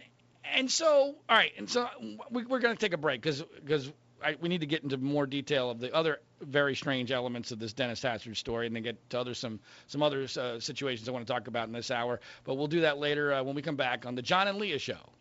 and 0.54 0.70
so 0.70 1.14
all 1.28 1.36
right 1.36 1.52
and 1.58 1.68
so 1.68 1.88
we, 2.30 2.44
we're 2.44 2.60
going 2.60 2.74
to 2.76 2.80
take 2.80 2.92
a 2.92 2.98
break 2.98 3.20
because 3.20 3.42
because 3.64 3.90
I, 4.22 4.36
we 4.40 4.48
need 4.48 4.60
to 4.60 4.66
get 4.66 4.82
into 4.82 4.96
more 4.96 5.26
detail 5.26 5.70
of 5.70 5.80
the 5.80 5.94
other 5.94 6.20
very 6.40 6.74
strange 6.74 7.12
elements 7.12 7.52
of 7.52 7.58
this 7.58 7.72
Dennis 7.72 8.00
Hastert 8.00 8.36
story, 8.36 8.66
and 8.66 8.74
then 8.74 8.82
get 8.82 9.10
to 9.10 9.20
other 9.20 9.34
some 9.34 9.60
some 9.86 10.02
other 10.02 10.26
uh, 10.38 10.58
situations 10.58 11.08
I 11.08 11.12
want 11.12 11.26
to 11.26 11.32
talk 11.32 11.48
about 11.48 11.66
in 11.66 11.72
this 11.72 11.90
hour. 11.90 12.20
But 12.44 12.54
we'll 12.54 12.66
do 12.66 12.80
that 12.80 12.98
later 12.98 13.32
uh, 13.32 13.42
when 13.42 13.54
we 13.54 13.62
come 13.62 13.76
back 13.76 14.06
on 14.06 14.14
the 14.14 14.22
John 14.22 14.48
and 14.48 14.58
Leah 14.58 14.78
Show. 14.78 15.15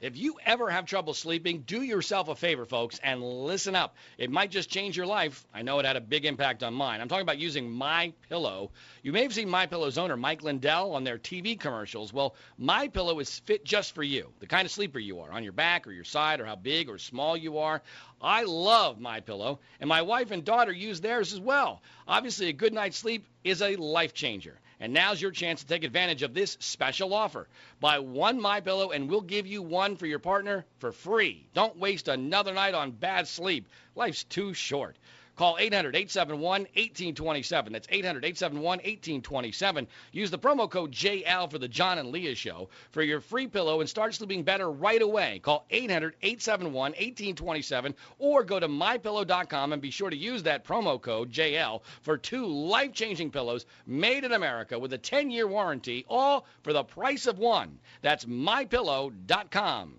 If 0.00 0.16
you 0.16 0.38
ever 0.44 0.68
have 0.70 0.86
trouble 0.86 1.14
sleeping, 1.14 1.60
do 1.60 1.80
yourself 1.80 2.28
a 2.28 2.34
favor, 2.34 2.64
folks, 2.66 2.98
and 3.02 3.22
listen 3.22 3.76
up. 3.76 3.96
It 4.18 4.30
might 4.30 4.50
just 4.50 4.68
change 4.68 4.96
your 4.96 5.06
life. 5.06 5.46
I 5.54 5.62
know 5.62 5.78
it 5.78 5.86
had 5.86 5.96
a 5.96 6.00
big 6.00 6.26
impact 6.26 6.62
on 6.62 6.74
mine. 6.74 7.00
I'm 7.00 7.08
talking 7.08 7.22
about 7.22 7.38
using 7.38 7.70
My 7.70 8.12
Pillow. 8.28 8.72
You 9.02 9.12
may 9.12 9.22
have 9.22 9.32
seen 9.32 9.48
My 9.48 9.66
Pillow's 9.66 9.96
owner 9.96 10.16
Mike 10.16 10.42
Lindell 10.42 10.94
on 10.94 11.04
their 11.04 11.16
TV 11.16 11.58
commercials. 11.58 12.12
Well, 12.12 12.34
My 12.58 12.88
Pillow 12.88 13.18
is 13.20 13.38
fit 13.40 13.64
just 13.64 13.94
for 13.94 14.02
you, 14.02 14.32
the 14.40 14.46
kind 14.46 14.66
of 14.66 14.72
sleeper 14.72 14.98
you 14.98 15.20
are, 15.20 15.30
on 15.30 15.44
your 15.44 15.52
back 15.52 15.86
or 15.86 15.92
your 15.92 16.04
side, 16.04 16.40
or 16.40 16.44
how 16.44 16.56
big 16.56 16.90
or 16.90 16.98
small 16.98 17.36
you 17.36 17.58
are. 17.58 17.80
I 18.20 18.42
love 18.42 18.98
My 19.00 19.20
Pillow, 19.20 19.60
and 19.80 19.88
my 19.88 20.02
wife 20.02 20.32
and 20.32 20.44
daughter 20.44 20.72
use 20.72 21.00
theirs 21.00 21.32
as 21.32 21.40
well. 21.40 21.82
Obviously, 22.08 22.48
a 22.48 22.52
good 22.52 22.74
night's 22.74 22.98
sleep 22.98 23.26
is 23.44 23.62
a 23.62 23.76
life 23.76 24.12
changer. 24.12 24.58
And 24.80 24.92
now's 24.92 25.22
your 25.22 25.30
chance 25.30 25.60
to 25.60 25.66
take 25.66 25.84
advantage 25.84 26.22
of 26.22 26.34
this 26.34 26.56
special 26.60 27.14
offer. 27.14 27.48
Buy 27.80 27.98
one 28.00 28.40
My 28.40 28.60
Pillow 28.60 28.90
and 28.90 29.08
we'll 29.08 29.20
give 29.20 29.46
you 29.46 29.62
one 29.62 29.96
for 29.96 30.06
your 30.06 30.18
partner 30.18 30.66
for 30.78 30.92
free. 30.92 31.46
Don't 31.54 31.78
waste 31.78 32.08
another 32.08 32.52
night 32.52 32.74
on 32.74 32.90
bad 32.90 33.28
sleep. 33.28 33.68
Life's 33.94 34.24
too 34.24 34.54
short. 34.54 34.96
Call 35.36 35.56
800 35.58 35.96
871 35.96 36.62
1827. 36.62 37.72
That's 37.72 37.88
800 37.90 38.24
871 38.24 38.64
1827. 38.78 39.88
Use 40.12 40.30
the 40.30 40.38
promo 40.38 40.70
code 40.70 40.92
JL 40.92 41.50
for 41.50 41.58
the 41.58 41.66
John 41.66 41.98
and 41.98 42.10
Leah 42.10 42.36
Show 42.36 42.68
for 42.92 43.02
your 43.02 43.20
free 43.20 43.48
pillow 43.48 43.80
and 43.80 43.90
start 43.90 44.14
sleeping 44.14 44.44
better 44.44 44.70
right 44.70 45.02
away. 45.02 45.40
Call 45.42 45.66
800 45.70 46.14
871 46.22 46.92
1827 46.92 47.94
or 48.18 48.44
go 48.44 48.60
to 48.60 48.68
mypillow.com 48.68 49.72
and 49.72 49.82
be 49.82 49.90
sure 49.90 50.10
to 50.10 50.16
use 50.16 50.44
that 50.44 50.64
promo 50.64 51.00
code 51.00 51.32
JL 51.32 51.82
for 52.02 52.16
two 52.16 52.46
life 52.46 52.92
changing 52.92 53.30
pillows 53.30 53.66
made 53.86 54.22
in 54.22 54.32
America 54.32 54.78
with 54.78 54.92
a 54.92 54.98
10 54.98 55.30
year 55.30 55.48
warranty, 55.48 56.04
all 56.08 56.46
for 56.62 56.72
the 56.72 56.84
price 56.84 57.26
of 57.26 57.38
one. 57.38 57.80
That's 58.02 58.24
mypillow.com. 58.24 59.98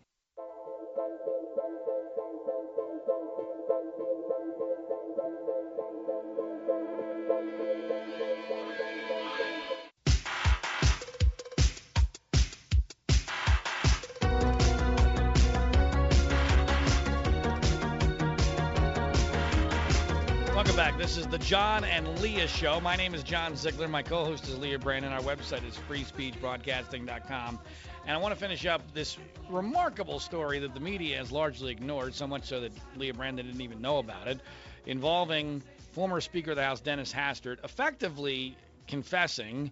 Welcome 20.66 20.84
back. 20.84 20.98
This 20.98 21.16
is 21.16 21.28
the 21.28 21.38
John 21.38 21.84
and 21.84 22.20
Leah 22.22 22.48
Show. 22.48 22.82
My 22.82 22.96
name 22.96 23.14
is 23.14 23.22
John 23.22 23.56
Ziegler. 23.56 23.88
My 23.88 24.02
co 24.02 24.26
host 24.26 24.48
is 24.48 24.58
Leah 24.58 24.80
Brandon. 24.80 25.14
Our 25.14 25.22
website 25.22 25.64
is 25.64 25.78
freespeechbroadcasting.com. 25.88 27.60
And 28.08 28.12
I 28.12 28.18
want 28.18 28.34
to 28.34 28.40
finish 28.40 28.66
up 28.66 28.82
this 28.92 29.20
remarkable 29.48 30.20
story 30.20 30.58
that 30.58 30.74
the 30.74 30.80
media 30.80 31.18
has 31.18 31.32
largely 31.32 31.72
ignored, 31.72 32.16
so 32.16 32.26
much 32.26 32.46
so 32.46 32.62
that 32.62 32.72
Leah 32.98 33.14
Brandon 33.14 33.46
didn't 33.46 33.62
even 33.62 33.80
know 33.80 34.00
about 34.00 34.28
it, 34.28 34.40
involving 34.88 35.62
former 35.92 36.20
Speaker 36.20 36.52
of 36.52 36.58
the 36.58 36.64
House 36.64 36.82
Dennis 36.82 37.14
Hastert 37.14 37.64
effectively 37.64 38.58
confessing, 38.88 39.72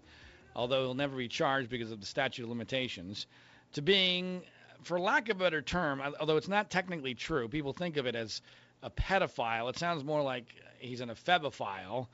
although 0.56 0.84
he'll 0.84 0.94
never 0.94 1.18
be 1.18 1.28
charged 1.28 1.72
because 1.72 1.92
of 1.92 2.02
the 2.02 2.06
statute 2.06 2.44
of 2.44 2.50
limitations, 2.50 3.26
to 3.72 3.82
being, 3.82 4.44
for 4.84 5.00
lack 5.00 5.28
of 5.30 5.38
a 5.38 5.40
better 5.40 5.64
term, 5.64 6.04
although 6.20 6.38
it's 6.38 6.48
not 6.48 6.70
technically 6.70 7.16
true, 7.16 7.48
people 7.48 7.74
think 7.74 7.98
of 7.98 8.06
it 8.06 8.16
as 8.16 8.44
a 8.84 8.92
pedophile. 8.92 9.70
It 9.70 9.80
sounds 9.80 10.04
more 10.04 10.22
like 10.22 10.54
he's 10.84 11.02
an 11.02 11.10
ephebophile. 11.10 12.08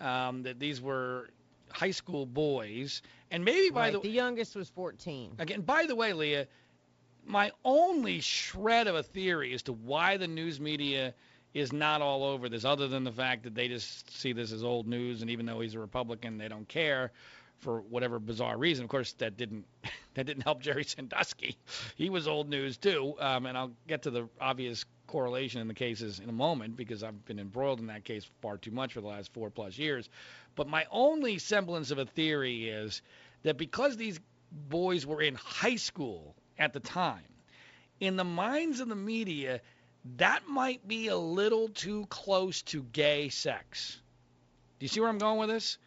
Um, 0.00 0.42
that 0.42 0.58
these 0.58 0.80
were 0.80 1.28
high 1.70 1.92
school 1.92 2.26
boys, 2.26 3.00
and 3.30 3.44
maybe 3.44 3.70
by 3.70 3.80
right, 3.80 3.92
the 3.92 4.00
the 4.00 4.08
youngest 4.08 4.56
was 4.56 4.68
14. 4.70 5.36
again, 5.38 5.60
by 5.60 5.86
the 5.86 5.94
way, 5.94 6.12
Leah, 6.12 6.48
my 7.24 7.52
only 7.64 8.20
shred 8.20 8.88
of 8.88 8.96
a 8.96 9.04
theory 9.04 9.54
as 9.54 9.62
to 9.62 9.72
why 9.72 10.16
the 10.16 10.26
news 10.26 10.60
media 10.60 11.14
is 11.52 11.72
not 11.72 12.02
all 12.02 12.24
over 12.24 12.48
this, 12.48 12.64
other 12.64 12.88
than 12.88 13.04
the 13.04 13.12
fact 13.12 13.44
that 13.44 13.54
they 13.54 13.68
just 13.68 14.10
see 14.18 14.32
this 14.32 14.50
as 14.50 14.64
old 14.64 14.88
news, 14.88 15.22
and 15.22 15.30
even 15.30 15.46
though 15.46 15.60
he's 15.60 15.74
a 15.74 15.78
Republican, 15.78 16.38
they 16.38 16.48
don't 16.48 16.68
care 16.68 17.12
for 17.60 17.80
whatever 17.80 18.18
bizarre 18.18 18.56
reason. 18.56 18.84
Of 18.84 18.90
course, 18.90 19.12
that 19.14 19.36
didn't 19.36 19.64
that 20.14 20.26
didn't 20.26 20.42
help 20.42 20.60
Jerry 20.60 20.84
Sandusky. 20.84 21.56
He 21.96 22.10
was 22.10 22.28
old 22.28 22.48
news 22.48 22.76
too, 22.76 23.14
um, 23.18 23.46
and 23.46 23.56
I'll 23.56 23.72
get 23.86 24.02
to 24.02 24.10
the 24.10 24.28
obvious 24.40 24.84
correlation 25.06 25.60
in 25.60 25.68
the 25.68 25.74
cases 25.74 26.20
in 26.20 26.28
a 26.28 26.32
moment 26.32 26.76
because 26.76 27.02
I've 27.02 27.24
been 27.24 27.38
embroiled 27.38 27.80
in 27.80 27.86
that 27.88 28.04
case 28.04 28.26
far 28.40 28.56
too 28.56 28.70
much 28.70 28.92
for 28.94 29.00
the 29.00 29.06
last 29.06 29.32
four 29.32 29.50
plus 29.50 29.76
years. 29.78 30.08
But 30.56 30.68
my 30.68 30.86
only 30.90 31.38
semblance 31.38 31.90
of 31.90 31.98
a 31.98 32.06
theory 32.06 32.68
is 32.68 33.02
that 33.42 33.58
because 33.58 33.96
these 33.96 34.20
boys 34.50 35.06
were 35.06 35.20
in 35.20 35.34
high 35.34 35.76
school 35.76 36.34
at 36.58 36.72
the 36.72 36.80
time, 36.80 37.22
in 38.00 38.16
the 38.16 38.24
minds 38.24 38.80
of 38.80 38.88
the 38.88 38.96
media, 38.96 39.60
that 40.16 40.46
might 40.48 40.86
be 40.86 41.08
a 41.08 41.16
little 41.16 41.68
too 41.68 42.06
close 42.06 42.62
to 42.62 42.82
gay 42.82 43.28
sex. 43.28 44.00
Do 44.78 44.84
you 44.84 44.88
see 44.88 45.00
where 45.00 45.08
I'm 45.08 45.18
going 45.18 45.38
with 45.38 45.48
this? 45.48 45.78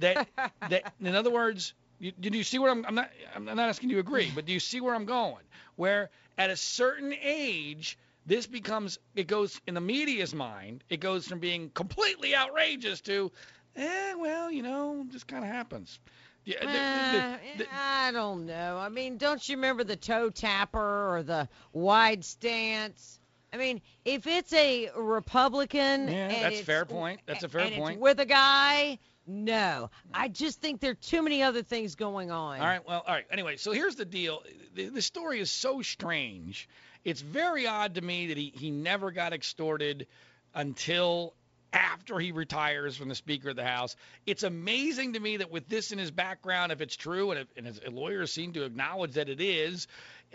That, 0.00 0.28
that 0.68 0.92
in 1.00 1.14
other 1.14 1.30
words, 1.30 1.74
you, 1.98 2.12
did 2.12 2.34
you 2.34 2.44
see 2.44 2.58
where 2.58 2.70
I'm? 2.70 2.84
I'm 2.86 2.94
not. 2.94 3.10
I'm 3.34 3.44
not 3.44 3.58
asking 3.58 3.88
you 3.90 3.96
to 3.96 4.00
agree, 4.00 4.30
but 4.34 4.44
do 4.46 4.52
you 4.52 4.60
see 4.60 4.80
where 4.80 4.94
I'm 4.94 5.06
going? 5.06 5.42
Where 5.76 6.10
at 6.38 6.50
a 6.50 6.56
certain 6.56 7.14
age, 7.22 7.98
this 8.26 8.46
becomes 8.46 8.98
it 9.14 9.26
goes 9.26 9.60
in 9.66 9.74
the 9.74 9.80
media's 9.80 10.34
mind. 10.34 10.84
It 10.90 11.00
goes 11.00 11.26
from 11.26 11.38
being 11.38 11.70
completely 11.70 12.36
outrageous 12.36 13.00
to, 13.02 13.32
eh, 13.76 14.14
well, 14.14 14.50
you 14.50 14.62
know, 14.62 15.06
just 15.10 15.26
kind 15.26 15.44
of 15.44 15.50
happens. 15.50 15.98
Yeah, 16.44 16.60
the- 16.60 16.66
the- 16.66 17.24
Uh, 17.24 17.38
the- 17.58 17.66
I 17.74 18.12
don't 18.12 18.46
know. 18.46 18.78
I 18.78 18.88
mean, 18.88 19.16
don't 19.16 19.46
you 19.48 19.56
remember 19.56 19.82
the 19.82 19.96
toe 19.96 20.30
tapper 20.30 21.16
or 21.16 21.22
the 21.24 21.48
wide 21.72 22.24
stance? 22.24 23.18
I 23.52 23.56
mean, 23.56 23.80
if 24.04 24.26
it's 24.26 24.52
a 24.52 24.90
Republican, 24.96 26.08
Yeah, 26.08 26.28
that's 26.42 26.60
fair 26.60 26.84
point. 26.84 27.20
That's 27.26 27.42
a 27.42 27.48
fair 27.48 27.70
point. 27.70 28.00
With 28.00 28.20
a 28.20 28.26
guy, 28.26 28.98
no. 29.26 29.90
I 30.14 30.28
just 30.28 30.60
think 30.60 30.80
there 30.80 30.92
are 30.92 30.94
too 30.94 31.22
many 31.22 31.42
other 31.42 31.62
things 31.62 31.94
going 31.94 32.30
on. 32.30 32.60
All 32.60 32.66
right. 32.66 32.86
Well, 32.86 33.02
all 33.06 33.14
right. 33.14 33.26
Anyway, 33.30 33.56
so 33.56 33.72
here's 33.72 33.96
the 33.96 34.04
deal. 34.04 34.42
The, 34.74 34.88
the 34.88 35.02
story 35.02 35.40
is 35.40 35.50
so 35.50 35.82
strange. 35.82 36.68
It's 37.04 37.20
very 37.20 37.66
odd 37.66 37.94
to 37.94 38.00
me 38.00 38.28
that 38.28 38.36
he, 38.36 38.52
he 38.54 38.70
never 38.70 39.10
got 39.10 39.32
extorted 39.32 40.06
until 40.54 41.34
after 41.76 42.18
he 42.18 42.32
retires 42.32 42.96
from 42.96 43.08
the 43.08 43.14
Speaker 43.14 43.50
of 43.50 43.56
the 43.56 43.64
House. 43.64 43.96
It's 44.26 44.42
amazing 44.42 45.12
to 45.12 45.20
me 45.20 45.36
that 45.38 45.50
with 45.50 45.68
this 45.68 45.92
in 45.92 45.98
his 45.98 46.10
background, 46.10 46.72
if 46.72 46.80
it's 46.80 46.96
true, 46.96 47.30
and, 47.30 47.40
if, 47.40 47.48
and 47.56 47.66
his 47.66 47.80
lawyers 47.90 48.32
seem 48.32 48.52
to 48.54 48.64
acknowledge 48.64 49.12
that 49.12 49.28
it 49.28 49.40
is, 49.40 49.86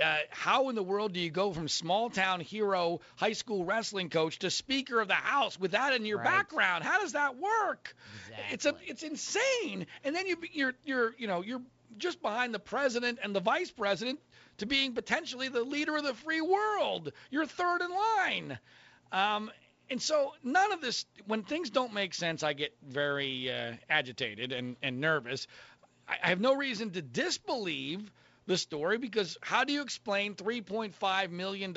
uh, 0.01 0.17
how 0.29 0.69
in 0.69 0.75
the 0.75 0.83
world 0.83 1.13
do 1.13 1.19
you 1.19 1.29
go 1.29 1.51
from 1.51 1.67
small 1.67 2.09
town 2.09 2.39
hero, 2.39 3.01
high 3.15 3.33
school 3.33 3.65
wrestling 3.65 4.09
coach 4.09 4.39
to 4.39 4.49
Speaker 4.49 5.01
of 5.01 5.07
the 5.07 5.13
House 5.13 5.59
with 5.59 5.71
that 5.71 5.93
in 5.93 6.05
your 6.05 6.19
Right. 6.19 6.25
background? 6.25 6.83
How 6.83 7.01
does 7.01 7.13
that 7.13 7.37
work? 7.37 7.95
It's 8.51 8.65
a 8.65 8.75
it's 8.85 9.03
insane. 9.03 9.87
And 10.03 10.15
then 10.15 10.27
you 10.27 10.37
you're 10.53 10.73
you're 10.85 11.15
you 11.17 11.27
know 11.27 11.41
you're 11.41 11.61
just 11.97 12.21
behind 12.21 12.53
the 12.53 12.59
president 12.59 13.19
and 13.21 13.35
the 13.35 13.39
vice 13.41 13.71
president 13.71 14.19
to 14.57 14.65
being 14.65 14.93
potentially 14.93 15.49
the 15.49 15.63
leader 15.63 15.97
of 15.97 16.03
the 16.03 16.13
free 16.13 16.41
world. 16.41 17.11
You're 17.29 17.45
third 17.45 17.81
in 17.81 17.89
line. 17.91 18.59
Um, 19.11 19.51
and 19.91 20.01
so 20.01 20.33
none 20.41 20.71
of 20.71 20.79
this, 20.79 21.05
when 21.27 21.43
things 21.43 21.69
don't 21.69 21.93
make 21.93 22.13
sense, 22.13 22.43
I 22.43 22.53
get 22.53 22.73
very 22.81 23.51
uh, 23.51 23.73
agitated 23.89 24.53
and, 24.53 24.77
and 24.81 25.01
nervous. 25.01 25.47
I, 26.07 26.17
I 26.23 26.29
have 26.29 26.39
no 26.39 26.55
reason 26.55 26.91
to 26.91 27.01
disbelieve 27.01 28.09
the 28.47 28.57
story 28.57 28.97
because 28.97 29.37
how 29.41 29.65
do 29.65 29.73
you 29.73 29.81
explain 29.81 30.35
$3.5 30.35 31.29
million 31.31 31.75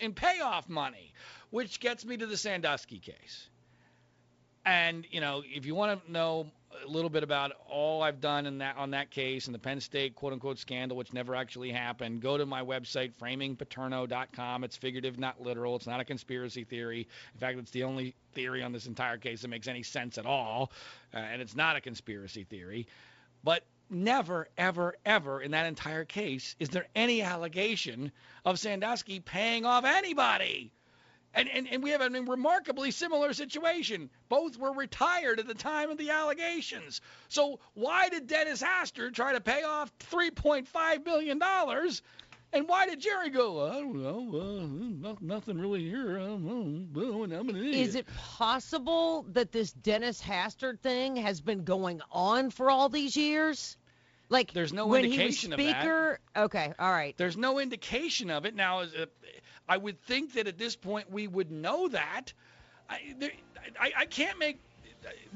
in 0.00 0.12
payoff 0.12 0.68
money? 0.68 1.14
Which 1.48 1.80
gets 1.80 2.04
me 2.04 2.18
to 2.18 2.26
the 2.26 2.36
Sandusky 2.36 2.98
case. 2.98 3.48
And 4.66 5.06
you 5.10 5.22
know, 5.22 5.42
if 5.44 5.64
you 5.64 5.74
want 5.74 6.04
to 6.04 6.12
know 6.12 6.50
a 6.82 6.88
little 6.88 7.10
bit 7.10 7.22
about 7.22 7.52
all 7.68 8.02
I've 8.02 8.20
done 8.20 8.46
in 8.46 8.58
that 8.58 8.76
on 8.76 8.90
that 8.90 9.10
case 9.10 9.46
and 9.46 9.54
the 9.54 9.58
Penn 9.58 9.80
State 9.80 10.14
quote 10.14 10.32
unquote 10.32 10.58
scandal, 10.58 10.96
which 10.96 11.12
never 11.12 11.34
actually 11.34 11.70
happened, 11.70 12.20
go 12.20 12.36
to 12.36 12.46
my 12.46 12.62
website 12.62 13.12
framingpaterno.com. 13.14 14.64
It's 14.64 14.76
figurative, 14.76 15.18
not 15.18 15.40
literal. 15.40 15.76
It's 15.76 15.86
not 15.86 16.00
a 16.00 16.04
conspiracy 16.04 16.64
theory. 16.64 17.08
In 17.34 17.40
fact, 17.40 17.58
it's 17.58 17.70
the 17.70 17.84
only 17.84 18.14
theory 18.32 18.62
on 18.62 18.72
this 18.72 18.86
entire 18.86 19.18
case 19.18 19.42
that 19.42 19.48
makes 19.48 19.68
any 19.68 19.82
sense 19.82 20.18
at 20.18 20.26
all, 20.26 20.72
uh, 21.12 21.18
and 21.18 21.40
it's 21.40 21.54
not 21.54 21.76
a 21.76 21.80
conspiracy 21.80 22.44
theory. 22.44 22.86
But 23.42 23.64
never, 23.90 24.48
ever, 24.56 24.94
ever 25.04 25.40
in 25.40 25.52
that 25.52 25.66
entire 25.66 26.04
case 26.04 26.56
is 26.58 26.70
there 26.70 26.86
any 26.94 27.22
allegation 27.22 28.12
of 28.44 28.58
Sandusky 28.58 29.20
paying 29.20 29.64
off 29.64 29.84
anybody. 29.84 30.72
And, 31.34 31.48
and, 31.48 31.66
and 31.68 31.82
we 31.82 31.90
have 31.90 32.00
a 32.00 32.08
remarkably 32.08 32.90
similar 32.92 33.32
situation. 33.32 34.08
Both 34.28 34.56
were 34.56 34.72
retired 34.72 35.40
at 35.40 35.48
the 35.48 35.54
time 35.54 35.90
of 35.90 35.98
the 35.98 36.10
allegations. 36.10 37.00
So 37.28 37.58
why 37.74 38.08
did 38.08 38.26
Dennis 38.28 38.62
Hastert 38.62 39.14
try 39.14 39.32
to 39.32 39.40
pay 39.40 39.64
off 39.64 39.92
$3.5 40.10 41.04
million? 41.04 41.40
And 42.52 42.68
why 42.68 42.86
did 42.86 43.00
Jerry 43.00 43.30
go? 43.30 43.66
I 43.66 43.80
don't 43.80 44.00
know. 44.00 44.40
Uh, 44.40 45.08
no, 45.08 45.18
nothing 45.20 45.58
really 45.58 45.82
here. 45.88 46.20
I 46.20 46.26
don't 46.26 46.92
know. 46.92 47.24
I'm 47.24 47.48
an 47.48 47.56
idiot. 47.56 47.74
Is 47.74 47.94
it 47.96 48.06
possible 48.16 49.26
that 49.32 49.50
this 49.50 49.72
Dennis 49.72 50.22
Hastert 50.22 50.78
thing 50.78 51.16
has 51.16 51.40
been 51.40 51.64
going 51.64 52.00
on 52.12 52.50
for 52.50 52.70
all 52.70 52.88
these 52.88 53.16
years? 53.16 53.76
Like 54.28 54.52
There's 54.52 54.72
no 54.72 54.86
when 54.86 55.04
indication 55.04 55.50
he 55.50 55.54
of 55.54 55.58
was 55.58 55.66
that. 55.66 55.80
speaker. 55.80 56.20
Okay, 56.36 56.72
all 56.78 56.90
right. 56.92 57.14
There's 57.16 57.36
no 57.36 57.58
indication 57.58 58.30
of 58.30 58.46
it. 58.46 58.54
Now, 58.54 58.80
is 58.80 58.94
it, 58.94 59.12
I 59.68 59.76
would 59.76 60.00
think 60.02 60.34
that 60.34 60.46
at 60.46 60.58
this 60.58 60.76
point 60.76 61.10
we 61.10 61.26
would 61.26 61.50
know 61.50 61.88
that. 61.88 62.32
I, 62.88 63.14
there, 63.18 63.30
I, 63.80 63.92
I 63.98 64.04
can't 64.06 64.38
make 64.38 64.58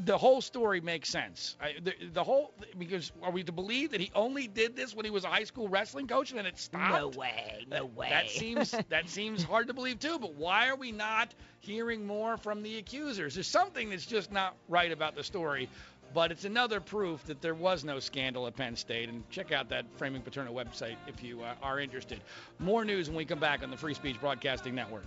the 0.05 0.17
whole 0.17 0.41
story 0.41 0.81
make 0.81 1.05
sense. 1.05 1.57
I, 1.61 1.75
the, 1.83 1.93
the 2.13 2.25
whole 2.25 2.53
because 2.79 3.13
are 3.23 3.31
we 3.31 3.43
to 3.45 3.53
believe 3.53 3.91
that 3.93 4.01
he 4.01 4.11
only 4.15 4.47
did 4.47 4.77
this 4.77 4.95
when 4.95 5.05
he 5.05 5.11
was 5.11 5.25
a 5.25 5.29
high 5.29 5.45
school 5.45 5.69
wrestling 5.69 6.07
coach 6.07 6.31
and 6.31 6.39
then 6.39 6.47
it 6.47 6.59
stopped? 6.59 7.17
No 7.17 7.21
way, 7.21 7.67
no 7.71 7.87
way. 7.87 8.09
That 8.11 8.31
seems 8.31 8.71
that 8.89 9.09
seems 9.09 9.43
hard 9.43 9.67
to 9.69 9.75
believe 9.75 9.99
too. 9.99 10.19
But 10.19 10.35
why 10.35 10.69
are 10.69 10.77
we 10.77 10.93
not 10.93 11.35
hearing 11.61 12.07
more 12.07 12.37
from 12.37 12.63
the 12.63 12.79
accusers? 12.79 13.35
There's 13.35 13.47
something 13.47 13.91
that's 13.91 14.07
just 14.07 14.33
not 14.33 14.55
right 14.69 14.93
about 14.93 15.17
the 15.17 15.25
story. 15.25 15.69
But 16.15 16.33
it's 16.33 16.45
another 16.45 16.81
proof 16.81 17.25
that 17.25 17.43
there 17.43 17.55
was 17.55 17.85
no 17.85 18.01
scandal 18.01 18.47
at 18.47 18.57
Penn 18.57 18.77
State. 18.77 19.09
And 19.09 19.29
check 19.31 19.53
out 19.53 19.69
that 19.69 19.85
Framing 19.97 20.23
Paterno 20.23 20.53
website 20.53 20.97
if 21.07 21.23
you 21.23 21.43
uh, 21.43 21.55
are 21.63 21.81
interested. 21.81 22.21
More 22.59 22.85
news 22.85 23.09
when 23.09 23.17
we 23.17 23.25
come 23.25 23.41
back 23.41 23.63
on 23.63 23.71
the 23.71 23.77
Free 23.77 23.95
Speech 23.95 24.21
Broadcasting 24.21 24.75
Network. 24.75 25.05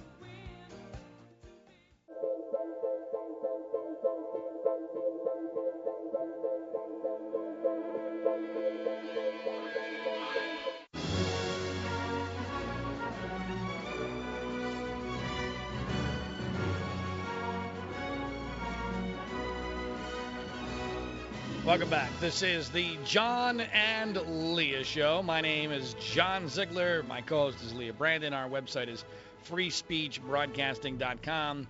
Welcome 21.72 21.90
back. 21.90 22.12
This 22.20 22.44
is 22.44 22.70
the 22.70 22.98
John 23.06 23.62
and 23.62 24.18
Leah 24.54 24.84
Show. 24.84 25.24
My 25.24 25.40
name 25.40 25.72
is 25.72 25.96
John 26.02 26.50
Ziegler. 26.50 27.02
My 27.04 27.22
co 27.22 27.44
host 27.44 27.64
is 27.64 27.74
Leah 27.74 27.94
Brandon. 27.94 28.34
Our 28.34 28.50
website 28.50 28.90
is 28.90 29.06
freespeechbroadcasting.com. 29.50 31.68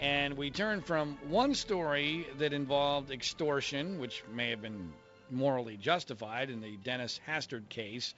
And 0.00 0.36
we 0.36 0.50
turn 0.50 0.80
from 0.80 1.16
one 1.28 1.54
story 1.54 2.26
that 2.38 2.52
involved 2.52 3.12
extortion, 3.12 4.00
which 4.00 4.24
may 4.34 4.50
have 4.50 4.60
been 4.60 4.92
morally 5.30 5.76
justified 5.76 6.50
in 6.50 6.60
the 6.60 6.76
Dennis 6.78 7.20
Hastert 7.24 7.68
case, 7.68 8.14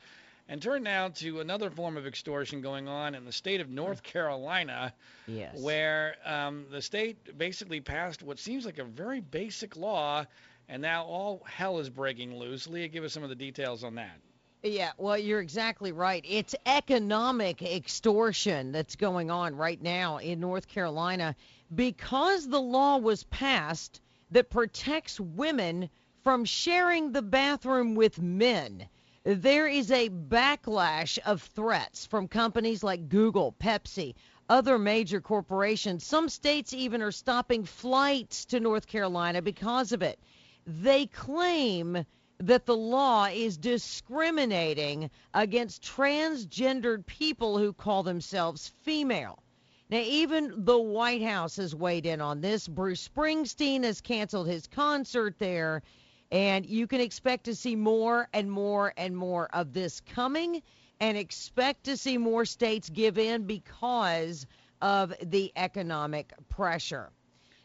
and 0.49 0.63
turn 0.63 0.85
now 0.85 1.09
to 1.09 1.41
another 1.41 1.69
form 1.69 1.99
of 1.99 2.07
extortion 2.07 2.63
going 2.63 2.89
on 2.89 3.15
in 3.15 3.27
the 3.27 3.33
state 3.33 3.61
of 3.61 3.69
North 3.69 4.03
Carolina, 4.03 4.95
Yes. 5.27 5.61
where 5.61 6.15
um, 6.25 6.65
the 6.71 6.81
state 6.81 7.37
basically 7.37 7.83
passed 7.83 8.23
what 8.23 8.39
seems 8.39 8.65
like 8.65 8.79
a 8.79 8.85
very 8.85 9.21
basic 9.21 9.77
law, 9.77 10.25
and 10.71 10.81
now 10.81 11.05
all 11.05 11.43
hell 11.47 11.81
is 11.81 11.91
breaking 11.91 12.39
loose. 12.39 12.69
Leah, 12.69 12.87
give 12.87 13.03
us 13.03 13.13
some 13.13 13.25
of 13.25 13.29
the 13.29 13.35
details 13.35 13.83
on 13.83 13.97
that. 13.97 14.21
Yeah, 14.63 14.93
well, 14.99 15.19
you're 15.19 15.41
exactly 15.41 15.91
right. 15.91 16.25
It's 16.27 16.55
economic 16.65 17.61
extortion 17.61 18.71
that's 18.71 18.95
going 18.95 19.33
on 19.33 19.57
right 19.57 19.83
now 19.83 20.19
in 20.19 20.39
North 20.39 20.69
Carolina 20.69 21.35
because 21.75 22.49
the 22.49 22.61
law 22.61 22.99
was 22.99 23.25
passed 23.25 24.01
that 24.31 24.51
protects 24.51 25.19
women 25.19 25.91
from 26.23 26.45
sharing 26.45 27.11
the 27.11 27.23
bathroom 27.23 27.97
with 27.97 28.21
men. 28.21 28.89
There 29.25 29.67
is 29.67 29.91
a 29.91 30.09
backlash 30.09 31.19
of 31.19 31.43
threats 31.43 32.07
from 32.07 32.29
companies 32.29 32.85
like 32.85 33.09
Google, 33.09 33.57
Pepsi, 33.59 34.15
other 34.49 34.79
major 34.79 35.21
corporations. 35.21 36.05
Some 36.05 36.29
states 36.29 36.73
even 36.73 37.03
are 37.03 37.13
stopping 37.13 37.65
flights 37.65 38.45
to 38.47 38.61
North 38.61 38.87
Carolina 38.87 39.43
because 39.43 39.93
of 39.93 40.03
it. 40.03 40.21
They 40.67 41.07
claim 41.07 42.05
that 42.39 42.67
the 42.67 42.77
law 42.77 43.27
is 43.27 43.59
discriminating 43.59 45.11
against 45.35 45.83
transgendered 45.83 47.05
people 47.07 47.59
who 47.59 47.73
call 47.73 48.03
themselves 48.03 48.69
female. 48.83 49.43
Now, 49.91 49.99
even 49.99 50.65
the 50.65 50.79
White 50.79 51.23
House 51.23 51.57
has 51.57 51.75
weighed 51.75 52.07
in 52.07 52.21
on 52.21 52.41
this. 52.41 52.69
Bruce 52.69 53.09
Springsteen 53.09 53.83
has 53.83 54.01
canceled 54.01 54.47
his 54.47 54.67
concert 54.67 55.39
there, 55.39 55.83
and 56.31 56.65
you 56.65 56.87
can 56.87 57.01
expect 57.01 57.45
to 57.45 57.55
see 57.55 57.75
more 57.75 58.29
and 58.33 58.51
more 58.51 58.95
and 58.97 59.17
more 59.17 59.49
of 59.53 59.73
this 59.73 60.01
coming, 60.01 60.63
and 61.01 61.19
expect 61.19 61.85
to 61.85 61.97
see 61.97 62.19
more 62.19 62.45
states 62.45 62.89
give 62.89 63.19
in 63.19 63.45
because 63.45 64.47
of 64.81 65.13
the 65.23 65.53
economic 65.57 66.33
pressure. 66.49 67.11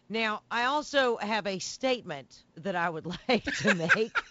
Now, 0.09 0.41
I 0.51 0.65
also 0.65 1.17
have 1.17 1.47
a 1.47 1.59
statement 1.59 2.43
that 2.57 2.75
I 2.75 2.89
would 2.89 3.05
like 3.29 3.43
to 3.43 3.75
make. 3.75 4.11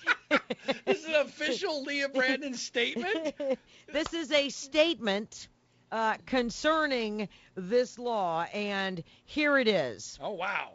This 0.85 1.01
is 1.01 1.05
an 1.05 1.15
official 1.15 1.85
Leah 1.85 2.09
Brandon 2.09 2.55
statement. 2.55 3.35
this 3.93 4.13
is 4.13 4.33
a 4.33 4.49
statement 4.49 5.47
uh, 5.93 6.17
concerning 6.27 7.29
this 7.55 7.99
law, 8.01 8.45
and 8.53 9.05
here 9.27 9.59
it 9.59 9.69
is. 9.69 10.19
Oh, 10.21 10.33
wow. 10.33 10.71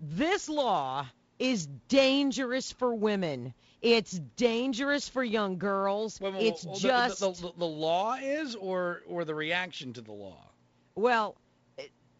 This 0.00 0.50
law 0.50 1.06
is 1.38 1.66
dangerous 1.88 2.72
for 2.72 2.94
women. 2.94 3.54
It's 3.80 4.12
dangerous 4.36 5.08
for 5.08 5.24
young 5.24 5.56
girls. 5.56 6.20
Wait, 6.20 6.34
wait, 6.34 6.46
it's 6.48 6.62
the- 6.64 6.74
just 6.74 7.20
the, 7.20 7.30
the, 7.30 7.52
the 7.56 7.64
law 7.64 8.16
is, 8.20 8.54
or 8.54 9.00
or 9.06 9.24
the 9.24 9.34
reaction 9.34 9.94
to 9.94 10.02
the 10.02 10.12
law. 10.12 10.50
Well, 10.94 11.36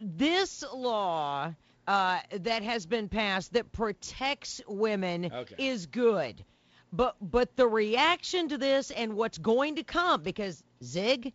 this 0.00 0.64
law 0.72 1.52
uh, 1.86 2.20
that 2.40 2.62
has 2.62 2.86
been 2.86 3.08
passed 3.08 3.52
that 3.54 3.72
protects 3.72 4.60
women 4.68 5.30
Okay. 5.32 5.54
is 5.58 5.86
good. 5.86 6.44
But 6.92 7.16
but 7.20 7.54
the 7.56 7.66
reaction 7.68 8.48
to 8.48 8.58
this 8.58 8.90
and 8.90 9.14
what's 9.14 9.38
going 9.38 9.76
to 9.76 9.84
come 9.84 10.22
because 10.22 10.62
Zig, 10.82 11.32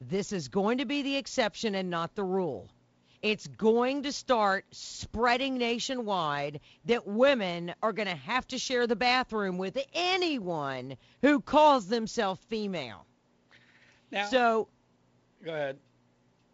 this 0.00 0.32
is 0.32 0.48
going 0.48 0.78
to 0.78 0.84
be 0.84 1.02
the 1.02 1.16
exception 1.16 1.74
and 1.74 1.88
not 1.90 2.14
the 2.14 2.24
rule. 2.24 2.68
It's 3.20 3.48
going 3.48 4.04
to 4.04 4.12
start 4.12 4.64
spreading 4.70 5.58
nationwide 5.58 6.60
that 6.84 7.06
women 7.06 7.74
are 7.82 7.92
going 7.92 8.06
to 8.08 8.14
have 8.14 8.46
to 8.48 8.58
share 8.58 8.86
the 8.86 8.94
bathroom 8.96 9.58
with 9.58 9.76
anyone 9.92 10.96
who 11.22 11.40
calls 11.40 11.88
themselves 11.88 12.40
female. 12.48 13.04
Now, 14.12 14.26
So 14.26 14.68
go 15.44 15.52
ahead. 15.52 15.78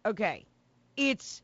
okay, 0.05 0.45
it's 0.97 1.41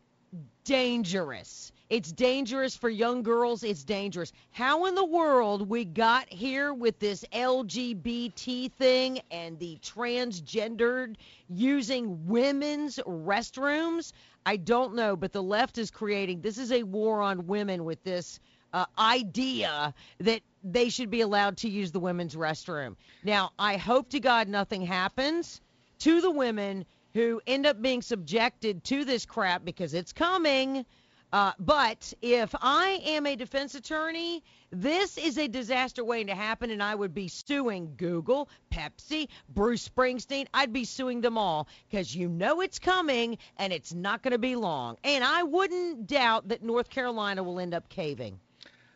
dangerous. 0.64 1.72
It's 1.92 2.14
dangerous 2.14 2.74
for 2.74 2.90
young 2.90 3.22
girls. 3.22 3.64
It's 3.64 3.84
dangerous. 3.84 4.32
How 4.52 4.86
in 4.86 4.96
the 4.96 5.04
world 5.04 5.68
we 5.68 5.84
got 5.84 6.32
here 6.32 6.74
with 6.74 6.98
this 7.00 7.26
LGBT 7.34 8.72
thing 8.72 9.20
and 9.30 9.60
the 9.60 9.78
transgendered 9.82 11.18
using 11.50 12.26
women's 12.28 12.96
restrooms? 13.00 14.14
I 14.46 14.56
don't 14.56 14.96
know, 14.96 15.18
but 15.18 15.34
the 15.34 15.44
left 15.44 15.78
is 15.78 15.92
creating 15.92 16.40
this 16.40 16.58
is 16.58 16.72
a 16.72 16.84
war 16.84 17.22
on 17.22 17.46
women 17.46 17.84
with 17.84 18.02
this 18.06 18.40
uh, 18.72 18.86
idea 18.98 19.94
that 20.22 20.40
they 20.64 20.88
should 20.88 21.10
be 21.10 21.20
allowed 21.20 21.58
to 21.58 21.70
use 21.70 21.92
the 21.92 22.00
women's 22.00 22.36
restroom. 22.36 22.96
Now, 23.22 23.52
I 23.60 23.76
hope 23.76 24.12
to 24.12 24.22
God 24.22 24.48
nothing 24.48 24.82
happens 24.82 25.60
to 26.00 26.22
the 26.22 26.32
women 26.32 26.86
who 27.14 27.42
end 27.46 27.66
up 27.66 27.82
being 27.82 28.02
subjected 28.02 28.82
to 28.86 29.04
this 29.04 29.26
crap 29.26 29.66
because 29.66 29.94
it's 29.94 30.14
coming. 30.14 30.86
Uh, 31.34 31.54
but 31.60 32.14
if 32.22 32.54
I 32.62 33.02
am 33.06 33.26
a 33.26 33.38
defense 33.38 33.76
attorney, 33.76 34.44
this 34.70 35.18
is 35.18 35.38
a 35.38 35.48
disaster 35.48 36.04
waiting 36.04 36.28
to 36.28 36.36
happen, 36.36 36.72
and 36.72 36.84
I 36.84 36.94
would 36.94 37.14
be 37.14 37.30
suing 37.30 37.94
Google, 37.96 38.50
Pepsi, 38.70 39.30
Bruce 39.48 39.88
Springsteen. 39.88 40.48
I'd 40.54 40.74
be 40.74 40.84
suing 40.84 41.22
them 41.22 41.38
all 41.38 41.70
because 41.90 42.14
you 42.14 42.28
know 42.28 42.60
it's 42.60 42.80
coming 42.80 43.38
and 43.58 43.72
it's 43.72 43.94
not 43.94 44.24
going 44.24 44.34
to 44.34 44.40
be 44.40 44.58
long. 44.58 44.98
And 45.06 45.24
I 45.24 45.44
wouldn't 45.44 46.08
doubt 46.08 46.50
that 46.50 46.64
North 46.64 46.90
Carolina 46.90 47.44
will 47.44 47.60
end 47.60 47.74
up 47.74 47.88
caving. 47.88 48.38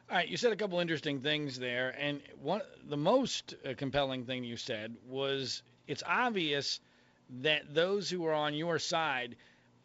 All 0.09 0.17
right, 0.17 0.27
you 0.27 0.37
said 0.37 0.51
a 0.51 0.55
couple 0.55 0.79
interesting 0.79 1.21
things 1.21 1.57
there, 1.57 1.95
and 1.99 2.21
one 2.41 2.61
the 2.89 2.97
most 2.97 3.55
uh, 3.65 3.73
compelling 3.75 4.25
thing 4.25 4.43
you 4.43 4.55
said 4.55 4.95
was 5.07 5.63
it's 5.87 6.03
obvious 6.05 6.79
that 7.41 7.73
those 7.73 8.09
who 8.09 8.25
are 8.25 8.33
on 8.33 8.53
your 8.53 8.77
side 8.77 9.35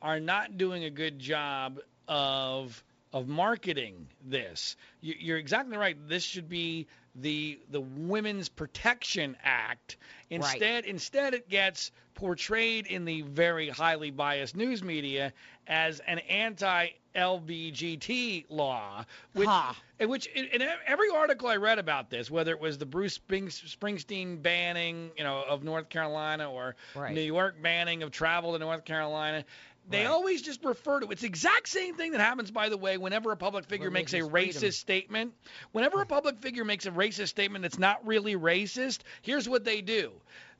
are 0.03 0.21
not 0.21 0.59
doing 0.59 0.85
a 0.85 0.91
good 0.91 1.19
job 1.19 1.79
of 2.11 2.85
of 3.13 3.27
marketing 3.27 4.07
this. 4.25 4.77
You're 5.01 5.39
exactly 5.39 5.77
right. 5.77 5.97
This 6.09 6.23
should 6.23 6.49
be 6.49 6.87
the 7.15 7.59
the 7.71 7.81
Women's 7.81 8.49
Protection 8.51 9.37
Act. 9.43 9.97
Instead, 10.29 10.85
right. 10.85 10.87
instead 10.87 11.35
it 11.35 11.49
gets 11.49 11.91
portrayed 12.15 12.87
in 12.87 13.05
the 13.07 13.23
very 13.23 13.69
highly 13.69 14.11
biased 14.11 14.55
news 14.55 14.85
media 14.85 15.33
as 15.67 16.01
an 16.01 16.19
anti-LBGT 16.19 16.95
law, 18.51 19.05
which, 19.33 19.49
ha. 19.49 19.75
which 20.01 20.27
in, 20.27 20.45
in 20.47 20.63
every 20.87 21.09
article 21.11 21.49
I 21.49 21.57
read 21.57 21.79
about 21.79 22.11
this, 22.11 22.31
whether 22.31 22.53
it 22.53 22.61
was 22.61 22.77
the 22.77 22.87
Bruce 22.87 23.19
Springsteen 23.19 24.43
banning, 24.43 25.11
you 25.17 25.25
know, 25.25 25.43
of 25.49 25.65
North 25.65 25.89
Carolina 25.89 26.51
or 26.51 26.77
right. 26.95 27.15
New 27.15 27.23
York 27.23 27.63
banning 27.63 28.03
of 28.03 28.11
travel 28.11 28.53
to 28.53 28.59
North 28.59 28.85
Carolina, 28.85 29.45
they 29.91 29.99
Right. 30.05 30.07
always 30.07 30.41
just 30.41 30.65
refer 30.65 31.01
to 31.01 31.11
it's 31.11 31.23
the 31.23 31.27
exact 31.27 31.69
same 31.69 31.95
thing 31.97 32.13
that 32.13 32.21
happens, 32.21 32.51
by 32.51 32.69
the 32.69 32.77
way, 32.77 32.97
whenever 32.97 33.33
a 33.33 33.37
public 33.37 33.65
figure 33.67 33.91
makes 33.91 34.13
a 34.15 34.21
racist 34.21 34.31
freedom. 34.31 34.73
statement. 34.73 35.35
Whenever 35.73 36.01
a 36.01 36.07
public 36.07 36.39
figure 36.39 36.65
makes 36.65 36.87
a 36.87 36.91
racist 36.91 37.29
statement 37.29 37.63
that's 37.63 37.79
not 37.79 38.07
really 38.07 38.37
racist, 38.37 39.01
here's 39.23 39.49
what 39.49 39.65
they 39.65 39.81
do. 39.81 40.13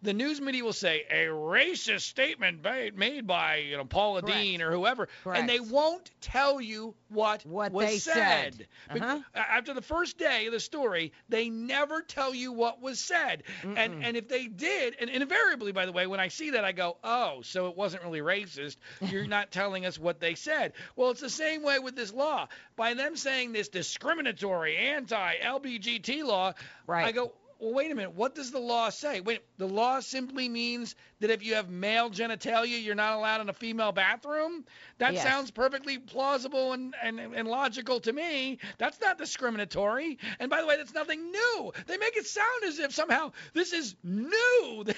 The 0.03 0.15
news 0.15 0.41
media 0.41 0.65
will 0.65 0.73
say 0.73 1.05
a 1.11 1.27
racist 1.27 2.03
statement 2.03 2.65
made, 2.97 3.27
by 3.27 3.57
you 3.57 3.77
know 3.77 3.85
Paula 3.85 4.23
Correct. 4.23 4.39
Deen 4.39 4.63
or 4.63 4.71
whoever, 4.73 5.09
Correct. 5.25 5.41
and 5.41 5.49
they 5.49 5.61
won't 5.61 6.11
tell 6.23 6.59
you 6.61 6.95
what, 7.09 7.45
What 7.45 7.73
was 7.73 7.87
they 7.87 7.99
said. 7.99 8.67
Bec- 8.93 9.03
Uh-huh. 9.03 9.21
After 9.35 9.75
the 9.75 9.83
first 9.83 10.17
day 10.17 10.47
of 10.47 10.53
the 10.53 10.61
story, 10.61 11.13
they 11.29 11.51
never 11.51 12.01
tell 12.01 12.35
you 12.35 12.53
what 12.53 12.81
was 12.81 12.99
said. 12.99 13.43
And 13.63 14.03
and 14.05 14.17
if 14.17 14.27
they 14.29 14.47
did, 14.47 14.97
and, 15.01 15.11
and 15.11 15.23
invariably, 15.23 15.73
by 15.73 15.85
the 15.85 15.93
way, 15.93 16.07
when 16.07 16.21
I 16.21 16.29
see 16.29 16.51
that, 16.51 16.65
I 16.65 16.73
go, 16.73 16.97
oh, 17.05 17.43
so 17.43 17.69
it 17.69 17.77
wasn't 17.77 18.03
really 18.03 18.21
racist. 18.21 18.77
You're 19.03 19.27
not 19.39 19.51
telling 19.53 19.85
us 19.85 19.99
what 19.99 20.19
they 20.21 20.35
said. 20.35 20.73
Well, 20.97 21.11
it's 21.11 21.21
the 21.21 21.29
same 21.29 21.63
way 21.63 21.79
with 21.79 21.95
this 21.95 22.13
law. 22.13 22.49
By 22.77 22.95
them 22.95 23.17
saying 23.17 23.53
this 23.53 23.69
discriminatory 23.69 24.77
anti-LBGT 24.77 26.25
law, 26.25 26.55
Right. 26.87 27.07
I 27.07 27.13
go, 27.13 27.33
well, 27.61 27.75
wait 27.75 27.91
a 27.93 27.95
minute. 27.95 28.15
What 28.15 28.35
does 28.35 28.51
the 28.51 28.59
law 28.59 28.91
say? 28.91 29.21
Wait, 29.21 29.43
the 29.59 29.69
law 29.69 30.01
simply 30.01 30.49
means 30.49 30.95
that 31.21 31.31
if 31.31 31.43
you 31.45 31.55
have 31.55 31.69
male 31.69 32.11
genitalia, 32.11 32.83
you're 32.83 32.95
not 32.95 33.17
allowed 33.17 33.41
in 33.43 33.49
a 33.49 33.53
female 33.53 33.93
bathroom. 33.93 34.65
That 34.99 35.17
Yes. 35.17 35.23
sounds 35.23 35.51
perfectly 35.51 35.99
plausible 35.99 36.73
and, 36.73 36.95
and, 37.03 37.21
and 37.21 37.49
logical 37.49 38.01
to 38.01 38.13
me. 38.13 38.59
That's 38.79 39.01
not 39.01 39.19
discriminatory. 39.19 40.19
And 40.39 40.51
by 40.51 40.61
the 40.61 40.67
way, 40.67 40.77
that's 40.77 40.95
nothing 40.95 41.31
new. 41.31 41.73
They 41.87 41.99
make 41.99 42.17
it 42.17 42.27
sound 42.27 42.65
as 42.65 42.79
if 42.79 42.95
somehow 42.95 43.33
this 43.53 43.73
is 43.73 43.95
new. 44.03 44.85
that 44.85 44.97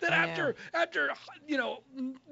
that 0.00 0.12
after 0.12 0.54
after 0.74 1.10
you 1.46 1.56
know 1.58 1.82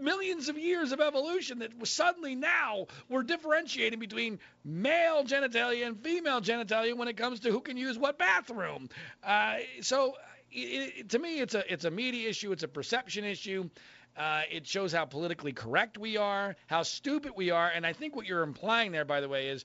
millions 0.00 0.48
of 0.48 0.59
years 0.59 0.92
of 0.92 1.00
evolution, 1.00 1.59
that 1.61 1.70
suddenly 1.87 2.35
now 2.35 2.87
we're 3.09 3.22
differentiating 3.22 3.98
between 3.98 4.38
male 4.64 5.24
genitalia 5.24 5.87
and 5.87 6.02
female 6.02 6.40
genitalia 6.40 6.96
when 6.96 7.09
it 7.09 7.16
comes 7.16 7.40
to 7.40 7.50
who 7.50 7.61
can 7.61 7.76
use 7.76 7.98
what 7.98 8.18
bathroom. 8.18 8.88
Uh, 9.22 9.58
so 9.81 10.14
it, 10.51 10.92
it, 10.97 11.09
to 11.11 11.18
me, 11.18 11.40
it's 11.40 11.55
a 11.55 11.73
it's 11.73 11.85
a 11.85 11.90
media 11.90 12.29
issue. 12.29 12.53
It's 12.53 12.62
a 12.62 12.68
perception 12.68 13.25
issue. 13.25 13.68
Uh, 14.16 14.42
it 14.51 14.66
shows 14.66 14.92
how 14.92 15.05
politically 15.05 15.53
correct 15.53 15.97
we 15.97 16.16
are, 16.16 16.57
how 16.66 16.83
stupid 16.83 17.33
we 17.37 17.51
are, 17.51 17.68
and 17.68 17.87
I 17.87 17.92
think 17.92 18.16
what 18.16 18.27
you're 18.27 18.42
implying 18.42 18.90
there, 18.90 19.05
by 19.05 19.21
the 19.21 19.29
way, 19.29 19.49
is 19.49 19.64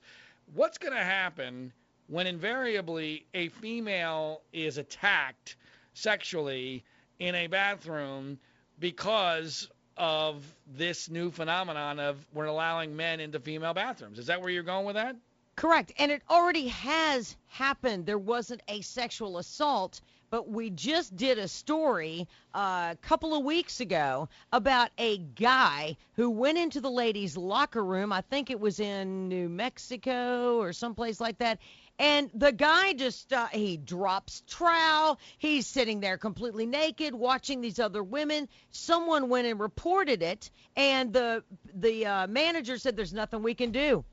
what's 0.54 0.78
going 0.78 0.92
to 0.92 1.02
happen 1.02 1.72
when 2.06 2.28
invariably 2.28 3.26
a 3.34 3.48
female 3.48 4.42
is 4.52 4.78
attacked 4.78 5.56
sexually 5.94 6.84
in 7.18 7.34
a 7.34 7.46
bathroom 7.48 8.38
because 8.78 9.68
of 9.96 10.44
this 10.66 11.08
new 11.08 11.30
phenomenon 11.30 11.98
of 11.98 12.24
we're 12.32 12.46
allowing 12.46 12.96
men 12.96 13.20
into 13.20 13.40
female 13.40 13.74
bathrooms. 13.74 14.18
Is 14.18 14.26
that 14.26 14.40
where 14.40 14.50
you're 14.50 14.62
going 14.62 14.86
with 14.86 14.96
that? 14.96 15.16
Correct. 15.56 15.92
And 15.98 16.10
it 16.10 16.22
already 16.28 16.68
has 16.68 17.36
happened. 17.46 18.06
There 18.06 18.18
wasn't 18.18 18.62
a 18.68 18.80
sexual 18.80 19.38
assault, 19.38 20.00
but 20.30 20.48
we 20.48 20.70
just 20.70 21.14
did 21.16 21.38
a 21.38 21.46
story 21.46 22.26
uh, 22.52 22.90
a 22.92 22.98
couple 23.02 23.34
of 23.34 23.44
weeks 23.44 23.78
ago 23.78 24.28
about 24.52 24.90
a 24.98 25.18
guy 25.18 25.96
who 26.14 26.30
went 26.30 26.58
into 26.58 26.80
the 26.80 26.90
ladies' 26.90 27.36
locker 27.36 27.84
room. 27.84 28.12
I 28.12 28.22
think 28.22 28.50
it 28.50 28.58
was 28.58 28.80
in 28.80 29.28
New 29.28 29.48
Mexico 29.48 30.58
or 30.58 30.72
someplace 30.72 31.20
like 31.20 31.38
that. 31.38 31.60
And 32.00 32.28
the 32.34 32.50
guy 32.50 32.94
just 32.94 33.32
uh, 33.32 33.46
he 33.46 33.76
drops 33.76 34.42
trowel. 34.48 35.20
He's 35.38 35.68
sitting 35.68 36.00
there 36.00 36.18
completely 36.18 36.66
naked, 36.66 37.14
watching 37.14 37.60
these 37.60 37.78
other 37.78 38.02
women. 38.02 38.48
Someone 38.72 39.28
went 39.28 39.46
and 39.46 39.60
reported 39.60 40.20
it, 40.20 40.50
and 40.74 41.12
the 41.12 41.44
the 41.72 42.04
uh, 42.06 42.26
manager 42.26 42.78
said, 42.78 42.96
"There's 42.96 43.12
nothing 43.14 43.44
we 43.44 43.54
can 43.54 43.70
do. 43.70 44.04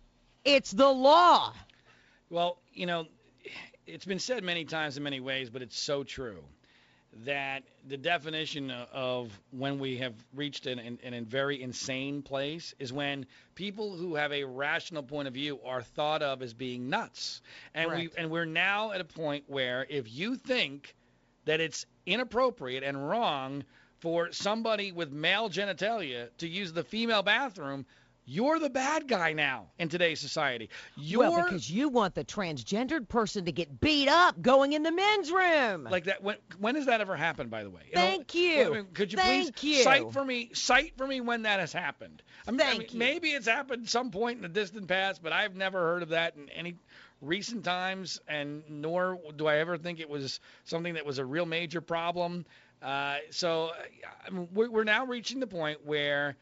It's 0.44 0.72
the 0.72 0.90
law." 0.90 1.54
Well, 2.30 2.58
you 2.74 2.86
know, 2.86 3.08
it's 3.86 4.06
been 4.06 4.20
said 4.20 4.44
many 4.44 4.66
times 4.66 4.98
in 4.98 5.04
many 5.04 5.20
ways, 5.20 5.50
but 5.50 5.62
it's 5.62 5.80
so 5.80 6.04
true 6.04 6.44
that 7.26 7.64
the 7.88 7.98
definition 7.98 8.72
of 8.72 9.38
when 9.52 9.80
we 9.80 9.98
have 9.98 10.14
reached 10.34 10.66
an, 10.66 10.80
an, 10.80 11.00
an 11.04 11.26
very 11.26 11.62
insane 11.62 12.22
place 12.22 12.74
is 12.80 12.94
when 12.94 13.26
people 13.54 13.96
who 13.96 14.16
have 14.16 14.32
a 14.32 14.46
rational 14.46 15.04
point 15.04 15.28
of 15.28 15.34
view 15.34 15.60
are 15.66 15.82
thought 15.82 16.22
of 16.22 16.42
as 16.42 16.54
being 16.54 16.90
nuts. 16.90 17.42
And 17.74 17.92
we 17.92 18.10
and 18.18 18.32
we're 18.32 18.46
now 18.46 18.92
at 18.94 19.02
a 19.02 19.06
point 19.06 19.44
where 19.48 19.86
if 19.90 20.10
you 20.12 20.36
think 20.36 20.96
that 21.46 21.60
it's 21.60 21.86
inappropriate 22.06 22.84
and 22.84 23.10
wrong 23.10 23.66
for 24.00 24.32
somebody 24.32 24.92
with 24.92 25.12
male 25.12 25.50
genitalia 25.50 26.30
to 26.38 26.48
use 26.48 26.72
the 26.72 26.84
female 26.84 27.24
bathroom, 27.24 27.86
you're 28.26 28.60
the 28.60 28.70
bad 28.70 29.08
guy 29.08 29.34
now 29.34 29.68
in 29.80 29.90
today's 29.90 30.20
society. 30.20 30.70
You're 30.96 31.20
Well, 31.22 31.44
because 31.44 31.70
you 31.70 31.90
want 31.90 32.16
the 32.16 32.24
transgendered 32.24 33.08
person 33.08 33.46
to 33.46 33.52
get 33.52 33.80
beat 33.80 34.08
up 34.08 34.42
going 34.42 34.74
in 34.74 34.84
the 34.84 34.92
men's 34.92 35.32
room. 35.32 35.88
like 35.90 36.06
that. 36.06 36.24
When 36.24 36.38
when 36.60 36.76
has 36.76 36.86
that 36.86 37.02
ever 37.02 37.16
happened? 37.16 37.50
By 37.50 37.64
the 37.64 37.70
way. 37.70 37.82
know, 37.94 38.02
Thank 38.02 38.36
you. 38.36 38.66
I 38.66 38.70
mean, 38.70 38.88
could 38.94 39.12
you 39.12 39.18
Thank 39.18 39.56
please 39.56 39.78
you. 39.78 39.84
cite 39.84 40.12
for 40.12 40.24
me 40.24 40.52
cite 40.54 40.98
for 40.98 41.08
me 41.08 41.22
when 41.22 41.44
that 41.44 41.60
has 41.60 41.74
happened? 41.74 42.22
I 42.48 42.52
mean, 42.52 42.62
I 42.62 42.64
Thank 42.66 42.80
mean, 42.80 42.90
you. 42.92 43.00
maybe 43.00 43.30
it's 43.30 43.48
happened 43.48 43.90
some 43.90 44.12
point 44.12 44.38
in 44.38 44.44
the 44.44 44.50
distant 44.50 44.88
past, 44.88 45.22
but 45.24 45.34
I've 45.34 45.56
never 45.56 45.80
heard 45.80 46.04
of 46.04 46.10
that 46.10 46.36
in 46.36 46.50
any 46.50 46.76
recent 47.22 47.64
times, 47.64 48.20
and 48.28 48.64
nor 48.70 49.20
do 49.36 49.48
I 49.48 49.58
ever 49.58 49.78
think 49.78 50.00
it 50.00 50.10
was 50.10 50.40
something 50.64 50.94
that 50.96 51.06
was 51.06 51.18
a 51.20 51.26
real 51.26 51.46
major 51.46 51.82
problem. 51.82 52.46
Uh, 52.82 53.18
so 53.30 53.72
I 54.26 54.30
mean, 54.32 54.48
we're 54.54 54.84
now 54.84 55.06
reaching 55.06 55.40
the 55.40 55.48
point 55.48 55.86
where 55.86 56.36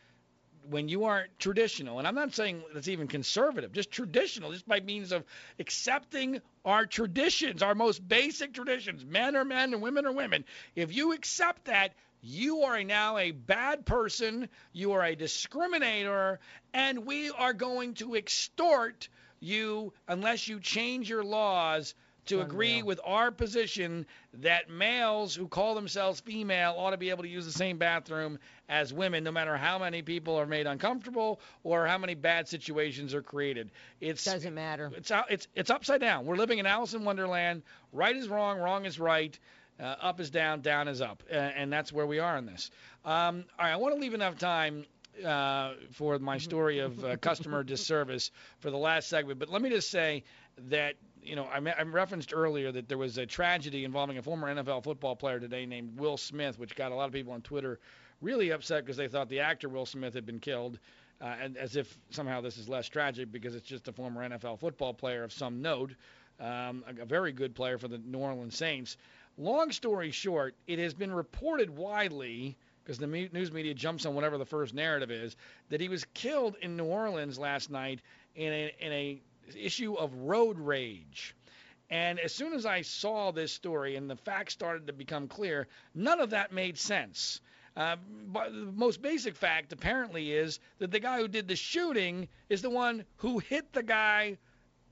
when 0.69 0.89
you 0.89 1.05
aren't 1.05 1.37
traditional, 1.39 1.99
and 1.99 2.07
I'm 2.07 2.15
not 2.15 2.33
saying 2.33 2.63
that's 2.73 2.87
even 2.87 3.07
conservative, 3.07 3.71
just 3.71 3.91
traditional, 3.91 4.51
just 4.51 4.67
by 4.67 4.79
means 4.79 5.11
of 5.11 5.23
accepting 5.59 6.41
our 6.65 6.85
traditions, 6.85 7.63
our 7.63 7.75
most 7.75 8.07
basic 8.07 8.53
traditions, 8.53 9.05
men 9.05 9.35
are 9.35 9.45
men 9.45 9.73
and 9.73 9.81
women 9.81 10.05
are 10.05 10.11
women. 10.11 10.45
If 10.75 10.95
you 10.95 11.13
accept 11.13 11.65
that, 11.65 11.93
you 12.21 12.63
are 12.63 12.83
now 12.83 13.17
a 13.17 13.31
bad 13.31 13.85
person, 13.85 14.49
you 14.73 14.91
are 14.91 15.03
a 15.03 15.15
discriminator, 15.15 16.37
and 16.73 17.05
we 17.05 17.29
are 17.29 17.53
going 17.53 17.93
to 17.95 18.15
extort 18.15 19.07
you 19.39 19.93
unless 20.07 20.47
you 20.47 20.59
change 20.59 21.09
your 21.09 21.23
laws 21.23 21.95
to 22.29 22.41
agree 22.41 22.81
with 22.83 22.99
our 23.03 23.31
position 23.31 24.05
that 24.35 24.69
males 24.69 25.35
who 25.35 25.47
call 25.47 25.75
themselves 25.75 26.19
female 26.19 26.75
ought 26.77 26.91
to 26.91 26.97
be 26.97 27.09
able 27.09 27.23
to 27.23 27.29
use 27.29 27.45
the 27.45 27.51
same 27.51 27.77
bathroom 27.77 28.39
as 28.67 28.93
women, 28.93 29.23
no 29.23 29.31
matter 29.31 29.57
how 29.57 29.79
many 29.79 30.01
people 30.01 30.35
are 30.35 30.45
made 30.45 30.67
uncomfortable 30.67 31.39
or 31.63 31.85
how 31.85 31.97
many 31.97 32.13
bad 32.15 32.47
situations 32.47 33.13
are 33.13 33.21
created. 33.21 33.71
It 33.99 34.23
Doesn't 34.23 34.53
matter. 34.53 34.91
it's 34.95 35.11
it's 35.29 35.47
it's 35.55 35.69
upside 35.69 36.01
down. 36.01 36.25
We're 36.25 36.35
living 36.37 36.59
in 36.59 36.65
Alice 36.65 36.93
in 36.93 37.03
Wonderland. 37.03 37.63
Right 37.91 38.15
is 38.15 38.27
wrong, 38.27 38.59
wrong 38.59 38.85
is 38.85 38.99
right. 38.99 39.37
Uh, 39.79 39.95
up 40.01 40.19
is 40.19 40.29
down, 40.29 40.59
down 40.59 40.89
is 40.89 41.01
up, 41.01 41.23
uh, 41.31 41.35
and 41.35 41.71
that's 41.71 41.93
where 41.93 42.05
we 42.05 42.19
are 42.19 42.35
in 42.37 42.45
this. 42.45 42.69
Um, 43.05 43.45
all 43.57 43.65
right, 43.65 43.71
I 43.71 43.77
want 43.77 43.95
to 43.95 44.01
leave 44.01 44.13
enough 44.13 44.37
time 44.37 44.83
uh, 45.25 45.73
for 45.91 46.19
my 46.19 46.37
story 46.37 46.79
of 46.79 47.03
uh, 47.03 47.15
customer 47.15 47.63
disservice 47.73 48.31
for 48.59 48.71
the 48.71 48.77
last 48.77 49.07
segment, 49.07 49.39
but 49.39 49.47
let 49.47 49.61
me 49.61 49.69
just 49.69 49.89
say 49.89 50.23
that 50.67 50.95
you 51.23 51.35
know 51.35 51.45
I, 51.45 51.57
I 51.57 51.83
referenced 51.83 52.33
earlier 52.33 52.71
that 52.71 52.87
there 52.87 52.97
was 52.97 53.17
a 53.17 53.25
tragedy 53.25 53.85
involving 53.85 54.17
a 54.17 54.21
former 54.21 54.53
NFL 54.53 54.83
football 54.83 55.15
player 55.15 55.39
today 55.39 55.65
named 55.65 55.99
Will 55.99 56.17
Smith, 56.17 56.59
which 56.59 56.75
got 56.75 56.91
a 56.91 56.95
lot 56.95 57.05
of 57.05 57.13
people 57.13 57.33
on 57.33 57.41
Twitter 57.41 57.79
really 58.21 58.51
upset 58.51 58.85
because 58.85 58.97
they 58.97 59.07
thought 59.07 59.29
the 59.29 59.39
actor 59.39 59.69
Will 59.69 59.85
Smith 59.85 60.13
had 60.13 60.25
been 60.25 60.39
killed. 60.39 60.79
Uh, 61.21 61.35
and 61.41 61.57
as 61.57 61.75
if 61.75 61.97
somehow 62.11 62.39
this 62.39 62.57
is 62.57 62.69
less 62.69 62.87
tragic 62.87 63.31
because 63.31 63.53
it's 63.53 63.67
just 63.67 63.87
a 63.89 63.91
former 63.91 64.27
NFL 64.27 64.59
football 64.59 64.93
player 64.93 65.23
of 65.23 65.33
some 65.33 65.61
note, 65.61 65.93
um, 66.39 66.83
a, 66.87 67.01
a 67.01 67.05
very 67.05 67.33
good 67.33 67.53
player 67.53 67.77
for 67.77 67.89
the 67.89 67.97
New 67.97 68.19
Orleans 68.19 68.55
Saints. 68.55 68.95
Long 69.37 69.71
story 69.71 70.11
short, 70.11 70.55
it 70.67 70.79
has 70.79 70.93
been 70.93 71.13
reported 71.13 71.69
widely 71.69 72.57
because 72.83 72.97
the 72.97 73.07
me- 73.07 73.29
news 73.31 73.51
media 73.51 73.73
jumps 73.73 74.05
on 74.05 74.15
whatever 74.15 74.37
the 74.37 74.45
first 74.45 74.73
narrative 74.73 75.11
is 75.11 75.35
that 75.69 75.81
he 75.81 75.89
was 75.89 76.05
killed 76.13 76.55
in 76.61 76.77
New 76.77 76.85
Orleans 76.85 77.37
last 77.37 77.69
night 77.69 78.01
in 78.35 78.51
a 78.51 78.73
in 78.79 78.91
a 78.91 79.21
issue 79.55 79.95
of 79.95 80.13
road 80.13 80.59
rage. 80.59 81.35
And 81.89 82.19
as 82.19 82.33
soon 82.33 82.53
as 82.53 82.65
I 82.65 82.81
saw 82.81 83.31
this 83.31 83.51
story 83.51 83.95
and 83.95 84.09
the 84.09 84.15
facts 84.15 84.53
started 84.53 84.87
to 84.87 84.93
become 84.93 85.27
clear, 85.27 85.67
none 85.95 86.19
of 86.19 86.31
that 86.31 86.51
made 86.51 86.77
sense. 86.77 87.41
Uh, 87.75 87.95
but 88.27 88.51
the 88.51 88.71
most 88.73 89.01
basic 89.01 89.35
fact 89.35 89.73
apparently 89.73 90.31
is 90.31 90.59
that 90.79 90.91
the 90.91 90.99
guy 90.99 91.19
who 91.19 91.27
did 91.27 91.47
the 91.47 91.55
shooting 91.55 92.27
is 92.49 92.61
the 92.61 92.69
one 92.69 93.05
who 93.17 93.39
hit 93.39 93.73
the 93.73 93.83
guy 93.83 94.37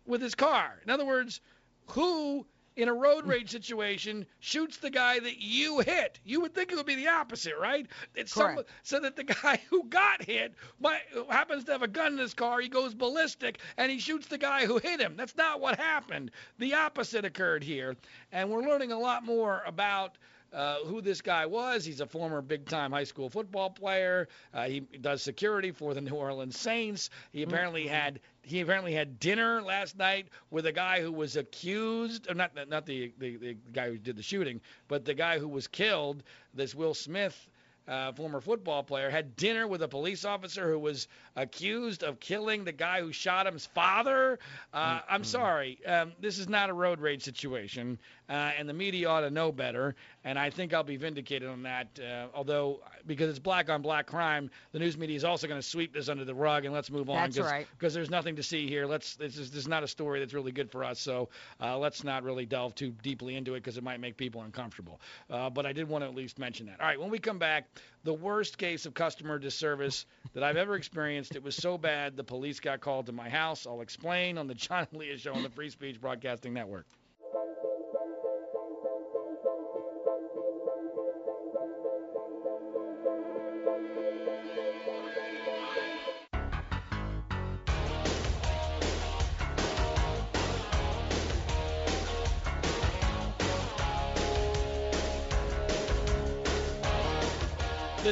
with 0.06 0.22
his 0.22 0.36
car. 0.36 0.80
In 0.84 0.90
other 0.90 1.06
words, 1.06 1.42
who 1.88 2.46
in 2.78 2.88
a 2.88 2.94
road 2.94 3.26
rage 3.26 3.50
situation 3.50 4.26
shoots 4.40 4.78
the 4.78 4.90
guy 4.90 5.20
that 5.20 5.42
you 5.42 5.80
hit. 5.80 6.20
You 6.24 6.42
would 6.42 6.54
think 6.54 6.72
it 6.72 6.76
would 6.76 6.86
be 6.86 6.96
the 6.96 7.08
opposite, 7.08 7.56
right? 7.60 7.88
It's 8.16 8.32
Some, 8.32 8.60
so 8.84 9.00
that 9.00 9.16
the 9.16 9.24
guy 9.44 9.60
who 9.70 9.84
got 9.86 10.24
hit 10.24 10.54
might, 10.80 11.02
happens 11.28 11.66
to 11.66 11.72
have 11.72 11.82
a 11.82 11.88
gun 11.88 12.14
in 12.14 12.20
his 12.20 12.36
car. 12.36 12.62
He 12.62 12.70
goes 12.70 12.94
ballistic 12.94 13.60
and 13.78 13.92
he 13.92 13.98
shoots 13.98 14.28
the 14.28 14.38
guy 14.38 14.68
who 14.68 14.78
hit 14.78 15.02
him. 15.02 15.16
That's 15.18 15.36
not 15.36 15.60
what 15.60 15.80
happened. 15.80 16.32
The 16.60 16.76
opposite 16.76 17.26
occurred 17.26 17.64
here, 17.64 17.98
and 18.32 18.50
we're 18.50 18.62
learning 18.62 18.92
a 18.92 19.00
lot 19.00 19.26
more 19.26 19.64
about. 19.66 20.18
Uh, 20.54 20.78
who 20.86 21.02
this 21.02 21.22
guy 21.22 21.46
was. 21.46 21.84
He's 21.84 22.00
a 22.00 22.06
former 22.06 22.42
big 22.42 22.68
time 22.68 22.94
high 22.94 23.04
school 23.04 23.30
football 23.30 23.70
player. 23.70 24.30
Uh, 24.54 24.64
he 24.66 24.80
does 24.80 25.22
security 25.22 25.72
for 25.72 25.94
the 25.94 26.00
New 26.00 26.16
Orleans 26.16 26.58
Saints. 26.58 27.10
He 27.34 27.44
apparently 27.44 27.86
had 27.86 28.22
he 28.44 28.62
apparently 28.62 28.94
had 28.94 29.20
dinner 29.20 29.62
last 29.62 29.98
night 29.98 30.28
with 30.50 30.66
a 30.66 30.72
guy 30.72 31.02
who 31.02 31.12
was 31.12 31.36
accused, 31.36 32.30
or 32.30 32.34
not 32.34 32.52
not 32.70 32.86
the, 32.86 33.12
the 33.20 33.36
the 33.36 33.58
guy 33.74 33.90
who 33.90 33.98
did 33.98 34.16
the 34.16 34.24
shooting, 34.24 34.62
but 34.88 35.04
the 35.04 35.14
guy 35.14 35.38
who 35.38 35.50
was 35.50 35.68
killed. 35.68 36.24
This 36.54 36.74
Will 36.74 36.94
Smith. 36.94 37.50
Uh, 37.88 38.12
former 38.12 38.42
football 38.42 38.84
player 38.84 39.10
had 39.10 39.38
dinner 39.38 39.66
with 39.66 39.82
a 39.82 39.88
police 39.88 40.26
officer 40.26 40.70
who 40.70 40.78
was 40.78 41.08
accused 41.38 42.04
of 42.04 42.20
killing 42.20 42.66
the 42.66 42.74
guy 42.74 43.00
who 43.00 43.14
shot 43.14 43.46
him's 43.46 43.66
father. 43.68 44.40
Uh, 44.74 45.00
I'm 45.10 45.24
sorry, 45.24 45.80
um, 45.86 46.12
this 46.20 46.38
is 46.38 46.50
not 46.50 46.70
a 46.70 46.74
road 46.74 47.00
rage 47.00 47.24
situation, 47.24 47.98
uh, 48.30 48.52
and 48.58 48.68
the 48.68 48.74
media 48.74 49.08
ought 49.10 49.22
to 49.22 49.30
know 49.30 49.52
better. 49.52 49.96
And 50.24 50.38
I 50.38 50.50
think 50.50 50.74
I'll 50.74 50.84
be 50.84 50.98
vindicated 50.98 51.48
on 51.48 51.64
that. 51.64 51.88
Uh, 52.00 52.28
although, 52.34 52.82
because 53.06 53.30
it's 53.30 53.40
black 53.40 53.70
on 53.70 53.82
black 53.82 54.08
crime, 54.08 54.50
the 54.74 54.80
news 54.80 54.98
media 54.98 55.16
is 55.16 55.24
also 55.24 55.48
going 55.48 55.60
to 55.60 55.68
sweep 55.68 55.94
this 55.94 56.10
under 56.10 56.26
the 56.26 56.36
rug 56.36 56.66
and 56.66 56.74
let's 56.74 56.92
move 56.92 57.10
on. 57.10 57.16
That's 57.16 57.38
cause, 57.38 57.46
right. 57.46 57.68
Because 57.78 57.94
there's 57.94 58.10
nothing 58.10 58.36
to 58.36 58.44
see 58.44 58.68
here. 58.68 58.86
Let's. 58.86 59.16
This 59.16 59.38
is, 59.38 59.52
this 59.52 59.62
is 59.62 59.68
not 59.68 59.84
a 59.84 59.88
story 59.88 60.20
that's 60.20 60.34
really 60.34 60.52
good 60.52 60.70
for 60.70 60.84
us. 60.84 61.00
So 61.00 61.30
uh, 61.62 61.78
let's 61.78 62.04
not 62.04 62.24
really 62.24 62.46
delve 62.46 62.76
too 62.76 62.94
deeply 63.02 63.36
into 63.36 63.54
it 63.54 63.62
because 63.62 63.78
it 63.78 63.84
might 63.84 64.00
make 64.00 64.18
people 64.18 64.42
uncomfortable. 64.42 65.00
Uh, 65.30 65.50
but 65.50 65.66
I 65.66 65.74
did 65.74 65.88
want 65.88 66.04
to 66.04 66.10
at 66.10 66.16
least 66.16 66.40
mention 66.40 66.66
that. 66.66 66.82
All 66.82 66.88
right, 66.88 67.00
when 67.00 67.10
we 67.10 67.20
come 67.20 67.40
back, 67.40 67.70
the 68.04 68.14
worst 68.14 68.58
case 68.58 68.86
of 68.86 68.94
customer 68.94 69.40
disservice 69.40 70.06
that 70.34 70.44
I've 70.44 70.58
ever 70.58 70.76
experienced. 70.76 71.36
It 71.36 71.44
was 71.44 71.56
so 71.56 71.78
bad 71.78 72.18
the 72.18 72.24
police 72.24 72.60
got 72.60 72.82
called 72.82 73.06
to 73.06 73.12
my 73.12 73.30
house. 73.30 73.66
I'll 73.66 73.82
explain 73.82 74.38
on 74.38 74.48
the 74.48 74.56
John 74.56 74.88
Leah 74.92 75.18
Show 75.18 75.34
on 75.34 75.44
the 75.44 75.50
Free 75.50 75.70
Speech 75.70 76.02
Broadcasting 76.02 76.54
Network. 76.54 76.86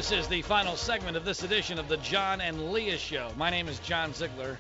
This 0.08 0.20
is 0.20 0.28
the 0.28 0.44
final 0.44 0.76
segment 0.76 1.18
of 1.18 1.26
this 1.26 1.41
edition 1.41 1.80
of 1.80 1.88
the 1.88 1.98
John 1.98 2.39
and 2.39 2.72
Leah 2.72 3.00
Show. 3.00 3.32
My 3.38 3.50
name 3.50 3.68
is 3.68 3.80
John 3.80 4.13
Ziegler. 4.13 4.60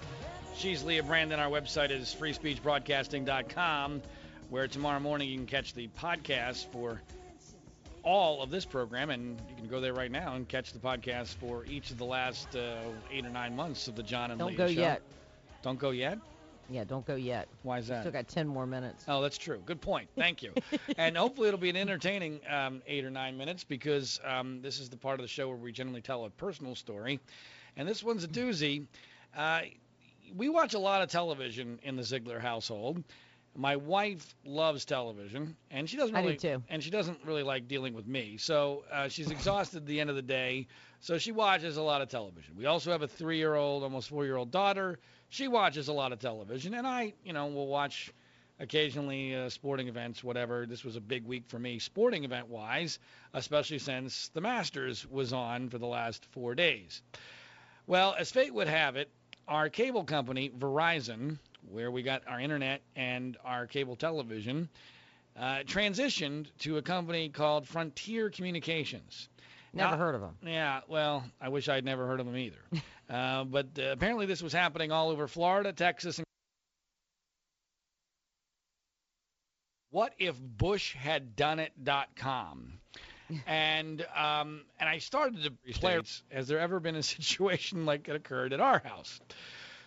She's 0.55 0.83
Leah 0.83 1.03
Brandon. 1.03 1.39
Our 1.39 1.51
website 1.51 1.91
is 1.91 2.15
freespeechbroadcasting.com, 2.19 4.01
where 4.49 4.67
tomorrow 4.67 4.99
morning 4.99 5.29
you 5.29 5.37
can 5.37 5.45
catch 5.45 5.75
the 5.75 5.87
podcast 6.01 6.65
for 6.71 6.99
all 8.01 8.41
of 8.41 8.49
this 8.49 8.65
program, 8.65 9.11
and 9.11 9.39
you 9.47 9.55
can 9.55 9.67
go 9.67 9.79
there 9.79 9.93
right 9.93 10.09
now 10.09 10.33
and 10.33 10.49
catch 10.49 10.73
the 10.73 10.79
podcast 10.79 11.35
for 11.35 11.63
each 11.65 11.91
of 11.91 11.99
the 11.99 12.05
last 12.05 12.55
uh, 12.55 12.77
eight 13.11 13.23
or 13.23 13.29
nine 13.29 13.55
months 13.55 13.87
of 13.87 13.95
the 13.95 14.01
John 14.01 14.31
and 14.31 14.39
Don't 14.39 14.47
Leah 14.47 14.57
go 14.57 14.67
Show. 14.67 14.81
yet. 14.81 15.03
Don't 15.61 15.77
go 15.77 15.91
yet. 15.91 16.17
Yeah, 16.69 16.83
don't 16.83 17.05
go 17.05 17.15
yet. 17.15 17.47
Why 17.63 17.79
is 17.79 17.87
that? 17.87 18.01
Still 18.01 18.11
got 18.11 18.27
10 18.27 18.47
more 18.47 18.65
minutes. 18.65 19.05
Oh, 19.07 19.21
that's 19.21 19.37
true. 19.37 19.61
Good 19.65 19.81
point. 19.81 20.09
Thank 20.17 20.41
you. 20.43 20.53
and 20.97 21.15
hopefully 21.15 21.47
it'll 21.47 21.59
be 21.59 21.69
an 21.69 21.75
entertaining 21.75 22.39
um, 22.49 22.81
eight 22.87 23.05
or 23.05 23.11
nine 23.11 23.37
minutes 23.37 23.63
because 23.63 24.19
um, 24.23 24.61
this 24.61 24.79
is 24.79 24.89
the 24.89 24.97
part 24.97 25.19
of 25.19 25.23
the 25.23 25.27
show 25.27 25.47
where 25.47 25.57
we 25.57 25.71
generally 25.71 26.01
tell 26.01 26.25
a 26.25 26.29
personal 26.29 26.75
story, 26.75 27.19
and 27.77 27.87
this 27.87 28.03
one's 28.03 28.23
a 28.23 28.27
doozy. 28.27 28.87
Uh, 29.35 29.61
we 30.35 30.49
watch 30.49 30.73
a 30.73 30.79
lot 30.79 31.01
of 31.01 31.09
television 31.09 31.79
in 31.83 31.95
the 31.95 32.03
Ziegler 32.03 32.39
household. 32.39 33.03
My 33.57 33.77
wife 33.77 34.35
loves 34.43 34.83
television, 34.83 35.55
and 35.71 35.89
she 35.89 35.95
doesn't 35.95 36.15
I 36.15 36.21
do 36.21 36.27
really, 36.27 36.37
too. 36.37 36.63
and 36.67 36.83
she 36.83 36.89
doesn't 36.89 37.19
really 37.23 37.43
like 37.43 37.69
dealing 37.69 37.93
with 37.93 38.05
me. 38.05 38.35
So 38.37 38.83
uh, 38.91 39.07
she's 39.07 39.31
exhausted 39.31 39.77
at 39.77 39.85
the 39.85 40.01
end 40.01 40.09
of 40.09 40.17
the 40.17 40.21
day. 40.21 40.67
So 40.99 41.17
she 41.17 41.31
watches 41.31 41.77
a 41.77 41.81
lot 41.81 42.01
of 42.01 42.09
television. 42.09 42.55
We 42.57 42.65
also 42.65 42.91
have 42.91 43.01
a 43.01 43.07
three-year-old, 43.07 43.83
almost 43.83 44.09
four-year-old 44.09 44.51
daughter. 44.51 44.99
She 45.29 45.47
watches 45.47 45.87
a 45.87 45.93
lot 45.93 46.13
of 46.13 46.19
television, 46.19 46.73
and 46.73 46.87
I, 46.87 47.13
you 47.23 47.33
know, 47.33 47.47
will 47.47 47.67
watch 47.67 48.11
occasionally 48.59 49.35
uh, 49.35 49.49
sporting 49.49 49.87
events, 49.87 50.23
whatever. 50.23 50.65
This 50.65 50.83
was 50.83 50.95
a 50.95 51.01
big 51.01 51.25
week 51.25 51.43
for 51.47 51.59
me, 51.59 51.79
sporting 51.79 52.23
event 52.23 52.47
wise, 52.47 52.99
especially 53.33 53.79
since 53.79 54.29
the 54.29 54.41
Masters 54.41 55.05
was 55.09 55.33
on 55.33 55.69
for 55.69 55.77
the 55.77 55.87
last 55.87 56.25
four 56.31 56.55
days. 56.55 57.01
Well, 57.87 58.15
as 58.17 58.31
fate 58.31 58.53
would 58.53 58.67
have 58.67 58.95
it, 58.95 59.09
our 59.47 59.69
cable 59.69 60.03
company, 60.03 60.49
Verizon, 60.49 61.37
where 61.69 61.91
we 61.91 62.01
got 62.01 62.23
our 62.27 62.39
internet 62.39 62.81
and 62.95 63.37
our 63.43 63.67
cable 63.67 63.95
television, 63.95 64.69
uh, 65.37 65.59
transitioned 65.65 66.47
to 66.59 66.77
a 66.77 66.81
company 66.81 67.29
called 67.29 67.67
Frontier 67.67 68.29
Communications. 68.29 69.27
Never 69.75 69.97
heard 69.97 70.15
of 70.15 70.21
them. 70.21 70.37
Yeah, 70.45 70.81
well, 70.87 71.23
I 71.41 71.49
wish 71.49 71.67
I'd 71.67 71.85
never 71.85 72.07
heard 72.07 72.19
of 72.19 72.25
them 72.25 72.37
either. 72.37 72.57
uh, 73.09 73.43
but 73.43 73.67
uh, 73.77 73.91
apparently, 73.91 74.25
this 74.25 74.41
was 74.41 74.53
happening 74.53 74.91
all 74.91 75.09
over 75.09 75.27
Florida, 75.27 75.73
Texas, 75.73 76.17
and 76.17 76.25
what 79.91 80.13
if 80.17 80.39
Bush 80.39 80.93
had 80.95 81.35
done 81.35 81.59
it.com. 81.59 82.79
and 83.47 84.05
um, 84.15 84.61
and 84.79 84.87
I 84.87 84.99
started 84.99 85.43
to 85.43 85.73
play. 85.73 85.99
Has 86.31 86.47
there 86.47 86.59
ever 86.59 86.79
been 86.79 86.95
a 86.95 87.03
situation 87.21 87.85
like 87.85 88.07
it 88.07 88.15
occurred 88.15 88.53
at 88.53 88.59
our 88.59 88.79
house? 88.79 89.19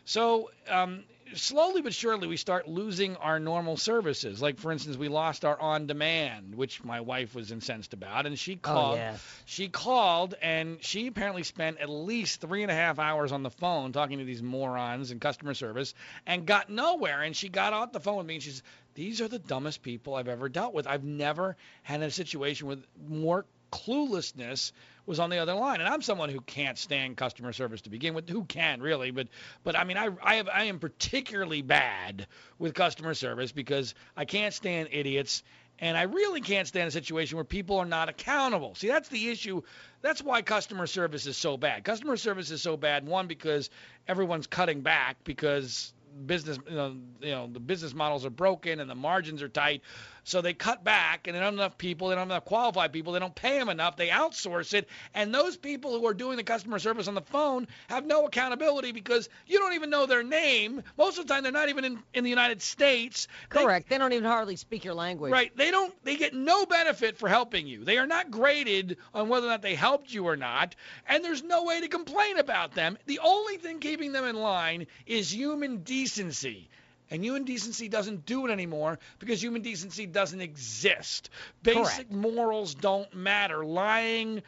So 0.04 0.50
um, 0.68 1.04
slowly 1.34 1.80
but 1.82 1.94
surely, 1.94 2.26
we 2.26 2.36
start 2.36 2.68
losing 2.68 3.16
our 3.16 3.38
normal 3.38 3.76
services. 3.76 4.42
Like 4.42 4.58
for 4.58 4.72
instance, 4.72 4.96
we 4.96 5.08
lost 5.08 5.44
our 5.44 5.58
on-demand, 5.60 6.56
which 6.56 6.82
my 6.82 7.00
wife 7.00 7.34
was 7.34 7.52
incensed 7.52 7.94
about, 7.94 8.26
and 8.26 8.38
she 8.38 8.54
oh, 8.54 8.58
called. 8.62 8.94
Oh, 8.94 8.96
yes. 8.96 9.42
She 9.44 9.68
called, 9.68 10.34
and 10.42 10.82
she 10.82 11.06
apparently 11.06 11.44
spent 11.44 11.78
at 11.78 11.88
least 11.88 12.40
three 12.40 12.62
and 12.62 12.70
a 12.70 12.74
half 12.74 12.98
hours 12.98 13.30
on 13.30 13.42
the 13.42 13.50
phone 13.50 13.92
talking 13.92 14.18
to 14.18 14.24
these 14.24 14.42
morons 14.42 15.10
in 15.12 15.20
customer 15.20 15.54
service, 15.54 15.94
and 16.26 16.44
got 16.44 16.70
nowhere. 16.70 17.22
And 17.22 17.36
she 17.36 17.48
got 17.48 17.72
off 17.72 17.92
the 17.92 18.00
phone 18.00 18.16
with 18.16 18.26
me, 18.26 18.34
and 18.34 18.42
she 18.42 18.48
she's, 18.48 18.62
"These 18.94 19.20
are 19.20 19.28
the 19.28 19.38
dumbest 19.38 19.82
people 19.82 20.14
I've 20.14 20.28
ever 20.28 20.48
dealt 20.48 20.74
with. 20.74 20.86
I've 20.86 21.04
never 21.04 21.56
had 21.82 22.02
a 22.02 22.10
situation 22.10 22.66
with 22.66 22.84
more 23.08 23.44
cluelessness 23.70 24.72
was 25.08 25.18
on 25.18 25.30
the 25.30 25.38
other 25.38 25.54
line. 25.54 25.80
And 25.80 25.88
I'm 25.88 26.02
someone 26.02 26.28
who 26.28 26.40
can't 26.42 26.78
stand 26.78 27.16
customer 27.16 27.52
service 27.52 27.80
to 27.82 27.90
begin 27.90 28.14
with. 28.14 28.28
Who 28.28 28.44
can 28.44 28.80
really? 28.80 29.10
But 29.10 29.28
but 29.64 29.76
I 29.76 29.84
mean 29.84 29.96
I 29.96 30.10
I 30.22 30.34
have 30.36 30.48
I 30.48 30.64
am 30.64 30.78
particularly 30.78 31.62
bad 31.62 32.26
with 32.58 32.74
customer 32.74 33.14
service 33.14 33.50
because 33.50 33.94
I 34.16 34.24
can't 34.26 34.54
stand 34.54 34.88
idiots. 34.92 35.42
And 35.80 35.96
I 35.96 36.02
really 36.02 36.40
can't 36.40 36.66
stand 36.66 36.88
a 36.88 36.90
situation 36.90 37.36
where 37.36 37.44
people 37.44 37.78
are 37.78 37.86
not 37.86 38.08
accountable. 38.08 38.74
See, 38.74 38.88
that's 38.88 39.08
the 39.10 39.28
issue. 39.28 39.62
That's 40.02 40.20
why 40.20 40.42
customer 40.42 40.88
service 40.88 41.24
is 41.26 41.36
so 41.36 41.56
bad. 41.56 41.84
Customer 41.84 42.16
service 42.16 42.50
is 42.50 42.60
so 42.60 42.76
bad, 42.76 43.06
one, 43.06 43.28
because 43.28 43.70
everyone's 44.08 44.48
cutting 44.48 44.80
back 44.80 45.18
because 45.22 45.92
business 46.26 46.58
you 46.68 46.74
know, 46.74 46.96
you 47.20 47.30
know 47.30 47.48
the 47.52 47.60
business 47.60 47.94
models 47.94 48.24
are 48.24 48.30
broken 48.30 48.80
and 48.80 48.90
the 48.90 48.94
margins 48.94 49.42
are 49.42 49.48
tight 49.48 49.82
so 50.28 50.40
they 50.40 50.54
cut 50.54 50.84
back 50.84 51.26
and 51.26 51.34
they 51.34 51.38
don't 51.40 51.46
have 51.46 51.54
enough 51.54 51.78
people 51.78 52.08
they 52.08 52.14
don't 52.14 52.22
have 52.22 52.30
enough 52.30 52.44
qualified 52.44 52.92
people 52.92 53.12
they 53.12 53.18
don't 53.18 53.34
pay 53.34 53.58
them 53.58 53.68
enough 53.68 53.96
they 53.96 54.08
outsource 54.08 54.74
it 54.74 54.88
and 55.14 55.34
those 55.34 55.56
people 55.56 55.98
who 55.98 56.06
are 56.06 56.14
doing 56.14 56.36
the 56.36 56.42
customer 56.42 56.78
service 56.78 57.08
on 57.08 57.14
the 57.14 57.20
phone 57.22 57.66
have 57.88 58.04
no 58.06 58.26
accountability 58.26 58.92
because 58.92 59.28
you 59.46 59.58
don't 59.58 59.74
even 59.74 59.90
know 59.90 60.06
their 60.06 60.22
name 60.22 60.82
most 60.96 61.18
of 61.18 61.26
the 61.26 61.32
time 61.32 61.42
they're 61.42 61.52
not 61.52 61.68
even 61.68 61.84
in, 61.84 61.98
in 62.14 62.24
the 62.24 62.30
united 62.30 62.60
states 62.62 63.26
They- 63.50 63.62
Correct. 63.62 63.88
They 63.88 63.98
don't 63.98 64.12
even 64.12 64.24
hardly 64.24 64.56
speak 64.56 64.84
your 64.84 64.94
language. 64.94 65.32
Right. 65.32 65.56
They 65.56 65.70
don't 65.70 65.92
they 66.04 66.16
get 66.16 66.34
no 66.34 66.66
benefit 66.66 67.16
for 67.16 67.28
helping 67.28 67.66
you. 67.66 67.84
They 67.84 67.98
are 67.98 68.06
not 68.06 68.30
graded 68.30 68.98
on 69.14 69.28
whether 69.28 69.46
or 69.46 69.50
not 69.50 69.62
they 69.62 69.74
helped 69.74 70.12
you 70.12 70.26
or 70.26 70.36
not, 70.36 70.74
and 71.08 71.24
there's 71.24 71.42
no 71.42 71.64
way 71.64 71.80
to 71.80 71.88
complain 71.88 72.38
about 72.38 72.74
them. 72.74 72.98
The 73.06 73.20
only 73.20 73.56
thing 73.56 73.80
keeping 73.80 74.12
them 74.12 74.24
in 74.24 74.36
line 74.36 74.86
is 75.06 75.32
human 75.34 75.78
decency. 75.82 76.68
And 77.10 77.24
human 77.24 77.44
decency 77.44 77.88
doesn't 77.88 78.26
do 78.26 78.46
it 78.46 78.50
anymore 78.50 78.98
because 79.18 79.42
human 79.42 79.62
decency 79.62 80.06
doesn't 80.06 80.40
exist. 80.40 81.30
Basic 81.62 82.10
Correct. 82.10 82.12
morals 82.12 82.74
don't 82.74 83.12
matter. 83.14 83.64
Lying, 83.64 84.42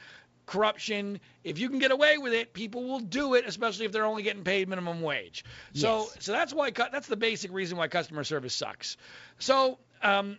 corruption, 0.46 1.20
if 1.44 1.59
you 1.59 1.70
can 1.70 1.79
get 1.79 1.90
away 1.90 2.18
with 2.18 2.33
it, 2.33 2.53
people 2.53 2.85
will 2.85 3.01
do 3.01 3.35
it, 3.35 3.44
especially 3.46 3.87
if 3.87 3.92
they're 3.92 4.05
only 4.05 4.23
getting 4.23 4.44
paid 4.44 4.68
minimum 4.68 5.01
wage. 5.01 5.44
So 5.75 5.99
Yes. 5.99 6.16
so 6.20 6.33
that's 6.33 6.53
why 6.53 6.70
that's 6.70 7.07
the 7.07 7.16
basic 7.16 7.53
reason 7.53 7.79
why 7.79 7.88
customer 7.88 8.25
service 8.25 8.55
sucks. 8.55 8.96
So 9.38 9.79
um, 10.03 10.37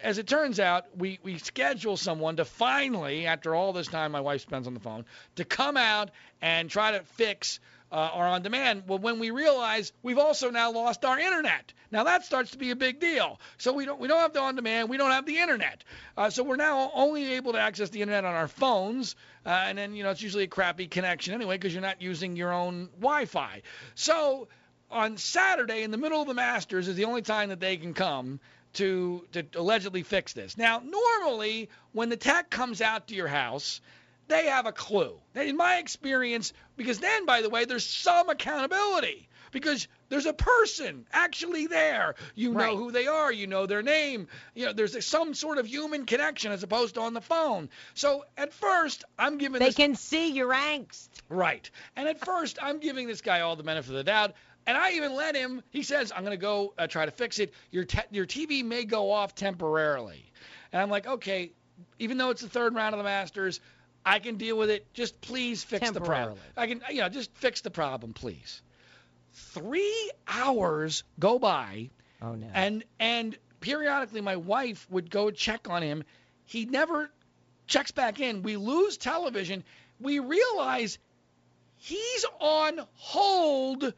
as 0.00 0.18
it 0.18 0.26
turns 0.26 0.60
out, 0.60 0.86
we, 0.96 1.18
we 1.22 1.38
schedule 1.38 1.96
someone 1.96 2.36
to 2.36 2.44
finally, 2.44 3.26
after 3.26 3.54
all 3.54 3.72
this 3.72 3.88
time 3.88 4.12
my 4.12 4.20
wife 4.20 4.40
spends 4.42 4.66
on 4.66 4.74
the 4.74 4.80
phone, 4.80 5.04
to 5.36 5.44
come 5.44 5.76
out 5.76 6.10
and 6.40 6.70
try 6.70 6.92
to 6.92 7.00
fix 7.00 7.58
uh, 7.90 7.94
our 7.94 8.26
on 8.26 8.42
demand. 8.42 8.84
Well, 8.86 8.98
when 8.98 9.18
we 9.18 9.30
realize 9.30 9.92
we've 10.02 10.18
also 10.18 10.50
now 10.50 10.72
lost 10.72 11.04
our 11.04 11.18
internet. 11.18 11.72
Now 11.90 12.04
that 12.04 12.24
starts 12.24 12.50
to 12.50 12.58
be 12.58 12.70
a 12.70 12.76
big 12.76 13.00
deal. 13.00 13.40
So 13.56 13.72
we 13.72 13.84
don't 13.84 14.00
we 14.00 14.08
don't 14.08 14.20
have 14.20 14.32
the 14.32 14.40
on 14.40 14.56
demand, 14.56 14.88
we 14.88 14.96
don't 14.96 15.10
have 15.10 15.26
the 15.26 15.38
internet. 15.38 15.84
Uh, 16.16 16.30
so 16.30 16.42
we're 16.42 16.56
now 16.56 16.90
only 16.94 17.34
able 17.34 17.52
to 17.52 17.60
access 17.60 17.90
the 17.90 18.02
internet 18.02 18.24
on 18.24 18.34
our 18.34 18.48
phones, 18.48 19.16
uh, 19.46 19.48
and 19.48 19.78
then 19.78 19.94
you 19.94 20.02
know 20.02 20.10
it's 20.10 20.22
usually 20.22 20.44
a 20.44 20.48
crappy 20.48 20.86
connection 20.86 21.34
anyway 21.34 21.56
because 21.56 21.72
you're 21.72 21.82
not 21.82 22.02
using 22.02 22.36
your 22.36 22.52
own 22.52 22.88
Wi-Fi. 23.00 23.62
So 23.94 24.48
on 24.90 25.16
Saturday 25.16 25.82
in 25.82 25.90
the 25.90 25.98
middle 25.98 26.20
of 26.20 26.28
the 26.28 26.34
Masters 26.34 26.88
is 26.88 26.96
the 26.96 27.04
only 27.04 27.22
time 27.22 27.50
that 27.50 27.60
they 27.60 27.76
can 27.76 27.94
come 27.94 28.40
to 28.74 29.24
to 29.32 29.46
allegedly 29.54 30.02
fix 30.02 30.32
this. 30.32 30.56
Now, 30.56 30.82
normally 30.84 31.70
when 31.92 32.08
the 32.08 32.16
tech 32.16 32.50
comes 32.50 32.80
out 32.80 33.08
to 33.08 33.14
your 33.14 33.28
house, 33.28 33.80
they 34.28 34.46
have 34.46 34.66
a 34.66 34.72
clue. 34.72 35.18
In 35.34 35.56
my 35.56 35.78
experience, 35.78 36.52
because 36.76 37.00
then 37.00 37.26
by 37.26 37.42
the 37.42 37.50
way, 37.50 37.64
there's 37.64 37.86
some 37.86 38.28
accountability 38.28 39.28
because 39.50 39.88
there's 40.08 40.26
a 40.26 40.32
person 40.32 41.06
actually 41.12 41.66
there. 41.66 42.14
You 42.34 42.52
know 42.52 42.76
who 42.76 42.92
they 42.92 43.06
are, 43.06 43.32
you 43.32 43.46
know 43.46 43.66
their 43.66 43.82
name. 43.82 44.28
You 44.54 44.66
know, 44.66 44.72
there's 44.72 45.04
some 45.04 45.34
sort 45.34 45.58
of 45.58 45.66
human 45.66 46.06
connection 46.06 46.52
as 46.52 46.62
opposed 46.62 46.94
to 46.94 47.00
on 47.00 47.14
the 47.14 47.20
phone. 47.20 47.68
So 47.94 48.24
at 48.36 48.52
first, 48.52 49.04
I'm 49.18 49.38
giving 49.38 49.58
They 49.58 49.66
this 49.66 49.76
can 49.76 49.94
see 49.94 50.32
your 50.32 50.52
angst. 50.52 51.08
Right. 51.28 51.70
And 51.96 52.08
at 52.08 52.24
first, 52.24 52.58
I'm 52.62 52.78
giving 52.78 53.06
this 53.06 53.20
guy 53.20 53.40
all 53.40 53.56
the 53.56 53.62
benefit 53.62 53.90
of 53.90 53.96
the 53.96 54.04
doubt. 54.04 54.34
And 54.66 54.76
I 54.76 54.92
even 54.92 55.14
let 55.14 55.34
him. 55.34 55.62
He 55.70 55.82
says, 55.82 56.12
"I'm 56.14 56.24
going 56.24 56.36
to 56.36 56.40
go 56.40 56.74
uh, 56.76 56.86
try 56.86 57.06
to 57.06 57.10
fix 57.10 57.38
it. 57.38 57.54
Your 57.70 57.84
te- 57.84 58.00
your 58.10 58.26
TV 58.26 58.62
may 58.62 58.84
go 58.84 59.10
off 59.10 59.34
temporarily." 59.34 60.30
And 60.72 60.82
I'm 60.82 60.90
like, 60.90 61.06
"Okay, 61.06 61.52
even 61.98 62.18
though 62.18 62.28
it's 62.28 62.42
the 62.42 62.50
third 62.50 62.74
round 62.74 62.94
of 62.94 62.98
the 62.98 63.04
Masters, 63.04 63.60
I 64.04 64.18
can 64.18 64.36
deal 64.36 64.56
with 64.56 64.70
it. 64.70 64.92
Just 64.94 65.20
please 65.20 65.62
fix 65.62 65.90
the 65.90 66.00
problem. 66.00 66.38
I 66.56 66.66
can, 66.66 66.82
you 66.90 67.00
know, 67.00 67.08
just 67.08 67.32
fix 67.34 67.60
the 67.60 67.70
problem, 67.70 68.12
please." 68.14 68.62
Three 69.32 70.10
hours 70.26 71.04
go 71.18 71.38
by, 71.38 71.90
Oh 72.22 72.34
no. 72.34 72.48
and 72.52 72.84
and 72.98 73.36
periodically 73.60 74.20
my 74.20 74.36
wife 74.36 74.86
would 74.90 75.10
go 75.10 75.30
check 75.30 75.68
on 75.68 75.82
him. 75.82 76.02
He 76.44 76.64
never 76.64 77.10
checks 77.66 77.90
back 77.90 78.20
in. 78.20 78.42
We 78.42 78.56
lose 78.56 78.96
television. 78.96 79.62
We 80.00 80.18
realize 80.18 80.98
he's 81.76 82.24
on 82.40 82.80
hold 82.94 83.92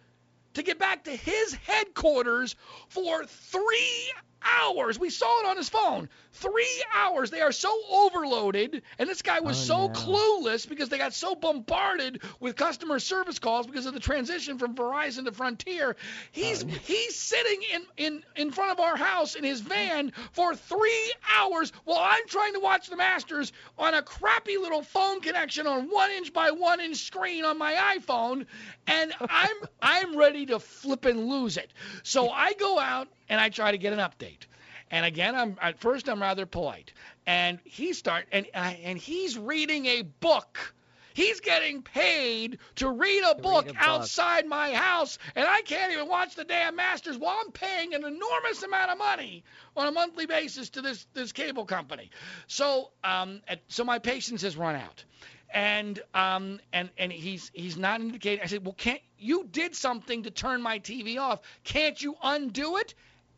to 0.55 0.63
get 0.63 0.79
back 0.79 1.05
to 1.05 1.13
his 1.17 1.55
headquarters 1.55 2.57
for 2.89 3.25
three 3.25 4.13
hours. 4.43 4.99
We 4.99 5.11
saw 5.11 5.41
it 5.41 5.47
on 5.47 5.57
his 5.57 5.69
phone. 5.69 6.09
Three 6.33 6.85
hours. 6.95 7.31
They 7.31 7.41
are 7.41 7.53
so 7.53 7.71
overloaded, 7.91 8.83
and 8.99 9.09
this 9.09 9.23
guy 9.23 9.41
was 9.41 9.59
Oh, 9.59 9.65
so 9.65 9.89
no. 9.89 9.89
clueless 9.89 10.69
because 10.69 10.89
they 10.89 10.99
got 10.99 11.13
so 11.13 11.35
bombarded 11.35 12.23
with 12.41 12.57
customer 12.57 12.99
service 12.99 13.39
calls 13.39 13.67
because 13.67 13.87
of 13.87 13.95
the 13.95 14.01
transition 14.01 14.59
from 14.59 14.75
Verizon 14.75 15.25
to 15.25 15.33
Frontier. 15.33 15.97
He's 16.33 16.63
Oh, 16.63 16.67
no. 16.67 16.75
he's 16.85 17.17
sitting 17.17 17.61
in, 17.75 17.83
in 17.97 18.23
in 18.37 18.51
front 18.53 18.73
of 18.73 18.81
our 18.81 18.97
house 18.97 19.35
in 19.35 19.45
his 19.45 19.61
van 19.61 20.13
for 20.33 20.55
three 20.55 21.13
hours 21.39 21.73
while 21.85 21.99
I'm 22.01 22.27
trying 22.29 22.55
to 22.55 22.61
watch 22.61 22.89
the 22.89 22.97
Masters 22.97 23.53
on 23.79 23.95
a 23.95 24.03
crappy 24.03 24.57
little 24.57 24.83
phone 24.83 25.21
connection 25.21 25.67
on 25.67 25.89
one 25.91 26.11
inch 26.13 26.33
by 26.33 26.51
one 26.53 26.81
inch 26.81 26.97
screen 26.99 27.45
on 27.45 27.59
my 27.59 27.97
iPhone, 27.99 28.47
and 28.87 29.13
I'm 29.29 29.57
I'm 29.83 30.17
ready 30.17 30.47
to 30.47 30.59
flip 30.59 31.05
and 31.05 31.27
lose 31.29 31.57
it. 31.57 31.73
So 32.03 32.31
I 32.31 32.53
go 32.55 32.79
out 32.79 33.09
and 33.31 33.41
I 33.41 33.49
try 33.49 33.71
to 33.71 33.79
get 33.79 33.95
an 33.95 34.01
update. 34.01 34.47
And 34.91 35.07
again, 35.07 35.35
I'm 35.37 35.57
at 35.63 35.79
first 35.79 36.09
I'm 36.09 36.21
rather 36.21 36.45
polite, 36.45 36.93
and 37.27 37.61
he 37.65 37.93
start 37.93 38.27
and 38.33 38.47
and 38.53 38.99
he's 38.99 39.39
reading 39.39 39.87
a 39.87 40.03
book. 40.03 40.75
He's 41.13 41.41
getting 41.41 41.83
paid 41.83 42.59
to 42.77 42.89
read 42.89 43.23
a, 43.25 43.35
book, 43.35 43.65
a 43.65 43.69
book. 43.69 43.77
outside 43.79 44.47
my 44.47 44.73
house, 44.73 45.19
and 45.35 45.45
I 45.45 45.61
can't 45.63 45.93
even 45.93 46.09
watch 46.09 46.35
the 46.35 46.45
damn 46.45 46.77
Masters 46.77 47.19
while 47.19 47.37
I'm 47.45 47.51
paying 47.53 47.95
an 47.95 48.05
enormous 48.05 48.63
amount 48.63 48.93
of 48.93 48.99
money 48.99 49.45
on 49.77 49.89
a 49.89 49.93
monthly 49.93 50.27
basis 50.27 50.71
to 50.71 50.83
this 50.83 51.07
this 51.15 51.33
cable 51.33 51.65
company. 51.67 52.11
So 52.49 52.91
um, 53.05 53.43
so 53.69 53.85
my 53.85 53.99
patience 54.01 54.43
has 54.43 54.57
run 54.57 54.75
out, 54.75 55.05
and 55.53 56.01
um 56.15 56.59
and 56.73 56.91
and 56.99 57.13
he's 57.13 57.53
he's 57.55 57.77
not 57.77 58.01
indicating. 58.01 58.43
I 58.43 58.47
said, 58.47 58.65
well, 58.65 58.75
can't 58.75 59.03
you 59.19 59.45
did 59.45 59.77
something 59.77 60.25
to 60.25 60.31
turn 60.33 60.63
my 60.63 60.81
TV 60.81 61.21
off? 61.21 61.41
Can't 61.63 62.01
you 62.01 62.17
undo 62.23 62.77
it? 62.79 62.95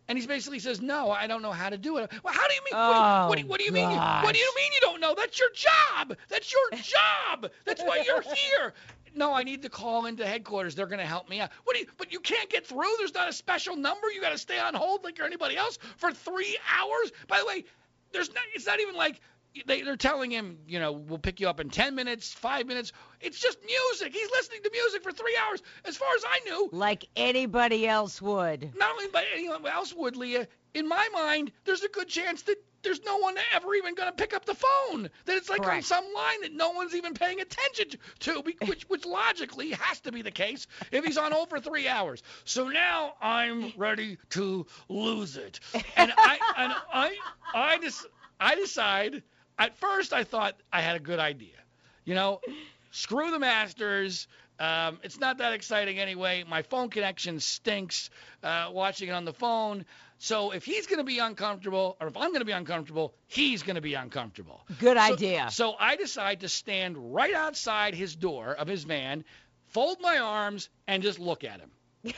And 0.08 0.18
he 0.18 0.26
basically 0.26 0.58
says, 0.58 0.80
no, 0.80 1.10
I 1.10 1.26
don't 1.26 1.42
know 1.42 1.52
how 1.52 1.70
to 1.70 1.78
do 1.78 1.98
it. 1.98 2.10
Well, 2.22 2.34
how 2.34 2.46
do 2.48 2.54
you 2.54 2.60
mean? 2.64 2.74
what, 2.74 2.92
do 2.92 2.98
you, 2.98 3.28
what, 3.28 3.36
do 3.36 3.42
you, 3.42 3.48
what 3.48 3.58
do 3.60 3.64
you 3.64 3.72
mean? 3.72 3.88
What 3.88 4.34
do 4.34 4.38
you 4.38 4.50
oh, 4.50 4.56
mean 4.56 4.72
you 4.74 4.80
don't 4.80 5.00
know? 5.00 5.14
That's 5.16 5.38
your 5.38 5.50
job. 5.54 6.16
That's 6.28 6.52
your 6.52 6.70
job. 6.82 7.50
That's 7.64 7.82
why 7.82 8.02
you're 8.06 8.22
here. 8.22 8.74
No, 9.14 9.32
I 9.32 9.42
need 9.42 9.62
to 9.62 9.68
call 9.68 10.06
into 10.06 10.26
headquarters. 10.26 10.74
They're 10.74 10.86
going 10.86 10.98
to 10.98 11.06
help 11.06 11.28
me 11.28 11.40
out. 11.40 11.50
What 11.64 11.74
do 11.74 11.80
you? 11.80 11.86
But 11.98 12.12
you 12.12 12.20
can't 12.20 12.48
get 12.48 12.66
through. 12.66 12.94
There's 12.98 13.14
not 13.14 13.28
a 13.28 13.32
special 13.32 13.76
number. 13.76 14.10
You 14.10 14.20
got 14.20 14.32
to 14.32 14.38
stay 14.38 14.58
on 14.58 14.74
hold 14.74 15.04
like 15.04 15.18
you're 15.18 15.26
anybody 15.26 15.56
else 15.56 15.78
for 15.96 16.12
three 16.12 16.56
hours. 16.78 17.12
By 17.28 17.38
the 17.38 17.46
way, 17.46 17.64
there's 18.12 18.32
not. 18.32 18.42
It's 18.54 18.66
not 18.66 18.80
even 18.80 18.94
like 18.94 19.20
they, 19.66 19.82
they're 19.82 19.96
telling 19.96 20.30
him, 20.30 20.58
you 20.66 20.80
know, 20.80 20.92
we'll 20.92 21.18
pick 21.18 21.40
you 21.40 21.48
up 21.48 21.60
in 21.60 21.70
10 21.70 21.94
minutes, 21.94 22.32
five 22.32 22.66
minutes. 22.66 22.92
It's 23.20 23.38
just 23.38 23.58
music. 23.64 24.12
He's 24.12 24.30
listening 24.30 24.62
to 24.62 24.70
music 24.72 25.02
for 25.02 25.12
three 25.12 25.38
hours. 25.46 25.62
As 25.84 25.96
far 25.96 26.08
as 26.16 26.24
I 26.26 26.40
knew, 26.48 26.68
like 26.72 27.06
anybody 27.16 27.86
else 27.86 28.20
would. 28.22 28.72
not 28.76 28.90
only 28.92 29.08
by 29.08 29.24
anyone 29.34 29.66
else 29.66 29.94
would, 29.94 30.16
Leah, 30.16 30.48
in 30.74 30.88
my 30.88 31.08
mind, 31.12 31.52
there's 31.64 31.82
a 31.82 31.88
good 31.88 32.08
chance 32.08 32.42
that 32.42 32.56
there's 32.82 33.02
no 33.04 33.18
one 33.18 33.36
ever 33.54 33.74
even 33.74 33.94
going 33.94 34.08
to 34.08 34.14
pick 34.14 34.34
up 34.34 34.44
the 34.44 34.54
phone. 34.54 35.08
That 35.26 35.36
it's 35.36 35.48
like 35.48 35.66
on 35.66 35.82
some 35.82 36.04
line 36.14 36.40
that 36.42 36.52
no 36.52 36.70
one's 36.70 36.94
even 36.94 37.14
paying 37.14 37.40
attention 37.40 38.00
to, 38.20 38.40
which, 38.66 38.84
which 38.88 39.06
logically 39.06 39.70
has 39.70 40.00
to 40.00 40.12
be 40.12 40.22
the 40.22 40.30
case 40.30 40.66
if 40.90 41.04
he's 41.04 41.18
on 41.18 41.32
over 41.32 41.60
three 41.60 41.88
hours. 41.88 42.22
So 42.44 42.68
now 42.68 43.14
I'm 43.20 43.72
ready 43.76 44.18
to 44.30 44.66
lose 44.88 45.36
it, 45.36 45.60
and 45.96 46.12
I 46.16 46.38
and 46.56 46.72
I 46.92 47.16
I 47.54 47.78
just 47.78 48.06
I 48.40 48.54
decide. 48.56 49.22
At 49.58 49.76
first, 49.76 50.12
I 50.12 50.24
thought 50.24 50.54
I 50.72 50.80
had 50.80 50.96
a 50.96 51.00
good 51.00 51.18
idea. 51.18 51.56
You 52.04 52.14
know, 52.14 52.40
screw 52.90 53.30
the 53.30 53.38
Masters. 53.38 54.26
Um, 54.58 54.98
it's 55.02 55.18
not 55.18 55.38
that 55.38 55.52
exciting 55.54 55.98
anyway. 55.98 56.44
My 56.48 56.62
phone 56.62 56.88
connection 56.90 57.40
stinks 57.40 58.10
uh, 58.42 58.68
watching 58.72 59.08
it 59.08 59.12
on 59.12 59.24
the 59.24 59.32
phone. 59.32 59.84
So 60.18 60.52
if 60.52 60.64
he's 60.64 60.86
going 60.86 60.98
to 60.98 61.04
be 61.04 61.18
uncomfortable, 61.18 61.96
or 62.00 62.06
if 62.06 62.16
I'm 62.16 62.28
going 62.28 62.40
to 62.40 62.44
be 62.46 62.52
uncomfortable, 62.52 63.12
he's 63.26 63.64
going 63.64 63.74
to 63.74 63.80
be 63.82 63.94
uncomfortable. 63.94 64.64
Good 64.78 64.96
So- 64.96 65.02
idea. 65.02 65.48
So 65.50 65.74
I 65.78 65.96
decide 65.96 66.40
to 66.40 66.48
stand 66.48 67.14
right 67.14 67.34
outside 67.34 67.94
his 67.94 68.14
door 68.14 68.52
of 68.52 68.68
his 68.68 68.84
van, 68.84 69.24
fold 69.68 69.98
my 70.00 70.18
arms, 70.18 70.68
and 70.86 71.02
just 71.02 71.18
look 71.18 71.42
at 71.44 71.58
him. 71.60 71.70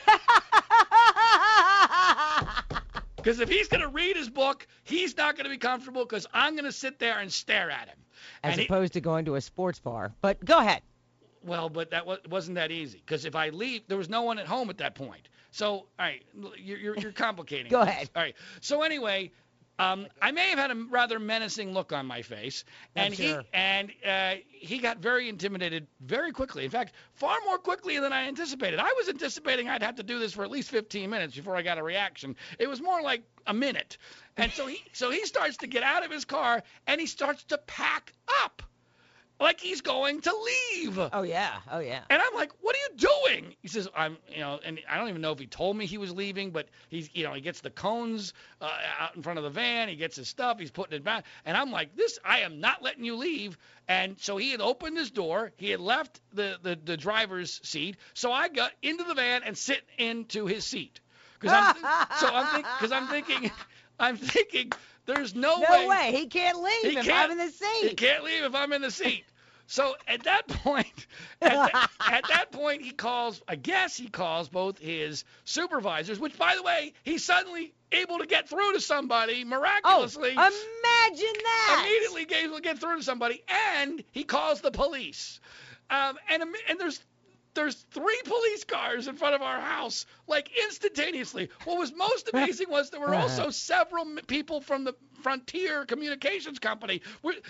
Because 3.25 3.39
if 3.39 3.49
he's 3.49 3.67
going 3.67 3.81
to 3.81 3.87
read 3.87 4.15
his 4.15 4.29
book, 4.29 4.67
he's 4.83 5.17
not 5.17 5.35
going 5.35 5.45
to 5.45 5.49
be 5.49 5.57
comfortable 5.57 6.05
because 6.05 6.27
I'm 6.31 6.53
going 6.53 6.65
to 6.65 6.71
sit 6.71 6.99
there 6.99 7.17
and 7.17 7.33
stare 7.33 7.71
at 7.71 7.87
him. 7.87 7.97
As 8.43 8.51
And 8.51 8.61
he- 8.61 8.67
opposed 8.67 8.93
to 8.93 9.01
going 9.01 9.25
to 9.25 9.33
a 9.33 9.41
sports 9.41 9.79
bar. 9.79 10.13
But 10.21 10.45
go 10.45 10.59
ahead. 10.59 10.83
Well, 11.43 11.67
but 11.69 11.89
that 11.89 12.05
wa- 12.05 12.17
wasn't 12.29 12.55
that 12.55 12.69
easy 12.71 13.01
because 13.03 13.25
if 13.25 13.35
I 13.35 13.49
leave, 13.49 13.81
there 13.87 13.97
was 13.97 14.09
no 14.09 14.21
one 14.21 14.37
at 14.37 14.45
home 14.45 14.69
at 14.69 14.77
that 14.77 14.93
point. 14.93 15.27
So, 15.49 15.71
all 15.73 15.85
right, 15.97 16.23
you're 16.57 16.77
you're, 16.77 16.97
you're 16.97 17.11
complicating. 17.11 17.71
Go 17.71 17.81
ahead. 17.81 18.09
All 18.15 18.21
right. 18.21 18.35
So 18.61 18.83
anyway, 18.83 19.31
um, 19.77 20.07
I 20.21 20.31
may 20.31 20.49
have 20.49 20.59
had 20.59 20.71
a 20.71 20.75
rather 20.75 21.19
menacing 21.19 21.73
look 21.73 21.91
on 21.91 22.05
my 22.05 22.21
face, 22.21 22.63
I'm 22.95 23.05
and 23.05 23.13
he 23.13 23.27
sure. 23.27 23.43
and 23.53 23.91
uh, 24.07 24.35
he 24.47 24.79
got 24.79 24.99
very 24.99 25.27
intimidated 25.27 25.87
very 26.01 26.31
quickly. 26.31 26.63
In 26.63 26.71
fact, 26.71 26.93
far 27.13 27.37
more 27.45 27.57
quickly 27.57 27.99
than 27.99 28.13
I 28.13 28.27
anticipated. 28.27 28.79
I 28.79 28.93
was 28.97 29.09
anticipating 29.09 29.67
I'd 29.67 29.83
have 29.83 29.95
to 29.95 30.03
do 30.03 30.19
this 30.19 30.33
for 30.33 30.43
at 30.43 30.51
least 30.51 30.69
15 30.69 31.09
minutes 31.09 31.35
before 31.35 31.55
I 31.55 31.61
got 31.61 31.77
a 31.77 31.83
reaction. 31.83 32.35
It 32.57 32.67
was 32.67 32.81
more 32.81 33.01
like 33.01 33.23
a 33.47 33.53
minute. 33.53 33.97
And 34.37 34.51
so 34.51 34.67
he 34.67 34.81
so 34.93 35.11
he 35.11 35.25
starts 35.25 35.57
to 35.57 35.67
get 35.67 35.83
out 35.83 36.05
of 36.05 36.11
his 36.11 36.25
car 36.25 36.63
and 36.87 36.99
he 36.99 37.07
starts 37.07 37.43
to 37.45 37.57
pack 37.57 38.13
up, 38.43 38.61
like 39.39 39.59
he's 39.59 39.81
going 39.81 40.21
to 40.21 40.33
leave. 40.73 40.97
Oh 41.11 41.23
yeah. 41.23 41.57
Oh 41.71 41.79
yeah. 41.79 42.01
And 42.09 42.21
I'm 42.21 42.33
like, 42.35 42.51
what 42.61 42.75
are 42.75 42.79
you 42.79 43.09
doing? 43.31 43.55
He 43.61 43.67
says, 43.67 43.87
I'm, 43.95 44.17
you 44.33 44.39
know, 44.39 44.59
and 44.63 44.79
I 44.89 44.97
don't 44.97 45.09
even 45.09 45.21
know 45.21 45.31
if 45.31 45.39
he 45.39 45.47
told 45.47 45.75
me 45.75 45.85
he 45.85 45.97
was 45.97 46.13
leaving, 46.13 46.51
but 46.51 46.67
he's, 46.89 47.09
you 47.13 47.23
know, 47.23 47.33
he 47.33 47.41
gets 47.41 47.61
the 47.61 47.69
cones 47.69 48.33
uh, 48.61 48.69
out 48.99 49.15
in 49.15 49.21
front 49.21 49.37
of 49.37 49.43
the 49.43 49.49
van, 49.49 49.89
he 49.89 49.95
gets 49.95 50.15
his 50.15 50.27
stuff, 50.27 50.59
he's 50.59 50.71
putting 50.71 50.95
it 50.95 51.03
back, 51.03 51.25
and 51.45 51.57
I'm 51.57 51.71
like, 51.71 51.95
this, 51.95 52.17
I 52.23 52.39
am 52.39 52.59
not 52.59 52.81
letting 52.81 53.03
you 53.03 53.15
leave. 53.15 53.57
And 53.87 54.17
so 54.19 54.37
he 54.37 54.51
had 54.51 54.61
opened 54.61 54.97
his 54.97 55.11
door, 55.11 55.51
he 55.57 55.69
had 55.69 55.79
left 55.79 56.19
the 56.33 56.57
the, 56.61 56.77
the 56.83 56.97
driver's 56.97 57.59
seat, 57.63 57.97
so 58.13 58.31
I 58.31 58.47
got 58.47 58.71
into 58.81 59.03
the 59.03 59.13
van 59.13 59.43
and 59.43 59.57
sit 59.57 59.83
into 59.97 60.45
his 60.45 60.65
seat, 60.65 60.99
because 61.39 61.55
I'm, 61.55 61.75
so 62.19 62.27
I'm, 62.27 62.53
think, 62.53 62.67
because 62.79 62.91
I'm 62.91 63.07
thinking, 63.07 63.51
I'm 63.99 64.17
thinking, 64.17 64.71
there's 65.05 65.35
no, 65.35 65.59
way 65.59 65.65
No 65.83 65.87
way. 65.89 66.11
He 66.11 66.27
can't 66.27 66.61
leave 66.61 66.81
He 66.81 66.97
if 66.97 67.05
can't- 67.05 67.31
I'm 67.31 67.31
in 67.31 67.37
the 67.45 67.51
seat. 67.51 67.89
he 67.89 67.93
can't 67.95 68.23
leave 68.23 68.43
if 68.43 68.55
I'm 68.55 68.73
in 68.73 68.81
the 68.81 68.91
seat. 68.91 69.25
So 69.67 69.95
at 70.07 70.23
that 70.23 70.47
point, 70.63 71.07
at, 71.41 71.51
that- 71.71 71.89
at 72.07 72.27
that 72.29 72.51
point, 72.51 72.81
he 72.83 72.91
calls. 72.91 73.41
I 73.47 73.55
guess 73.55 73.97
he 73.97 74.07
calls 74.07 74.47
both 74.49 74.77
his 74.77 75.23
supervisors, 75.43 76.19
which, 76.19 76.37
by 76.37 76.55
the 76.55 76.61
way, 76.63 76.93
he's 77.03 77.23
suddenly 77.23 77.73
able 77.91 78.19
to 78.19 78.25
get 78.27 78.47
through 78.49 78.73
to 78.73 78.81
somebody 78.81 79.43
miraculously. 79.43 80.33
Oh, 80.37 81.09
imagine 81.09 81.33
that. 81.43 81.85
immediately 81.87 82.37
able 82.43 82.57
to 82.57 82.61
get 82.61 82.79
through 82.79 82.97
to 82.97 83.03
somebody, 83.03 83.43
and 83.73 84.03
he 84.11 84.23
calls 84.23 84.61
the 84.61 84.71
police. 84.71 85.39
Um, 85.89 86.17
and 86.29 86.43
and 86.69 86.79
there's 86.79 86.99
there's 87.55 87.75
three 87.91 88.21
police 88.25 88.63
cars 88.63 89.07
in 89.07 89.15
front 89.15 89.35
of 89.35 89.41
our 89.41 89.59
house, 89.59 90.05
like 90.27 90.51
instantaneously. 90.63 91.49
What 91.63 91.77
was 91.77 91.93
most 91.95 92.29
amazing 92.33 92.69
was 92.69 92.89
there 92.89 92.99
were 92.99 93.15
also 93.15 93.49
several 93.49 94.05
people 94.27 94.61
from 94.61 94.83
the 94.83 94.93
Frontier 95.23 95.85
Communications 95.85 96.59
Company. 96.59 97.01